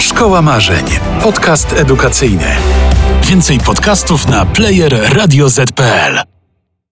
[0.00, 0.86] Szkoła Marzeń.
[1.22, 2.56] Podcast edukacyjny.
[3.22, 6.37] Więcej podcastów na player radio Z.pl.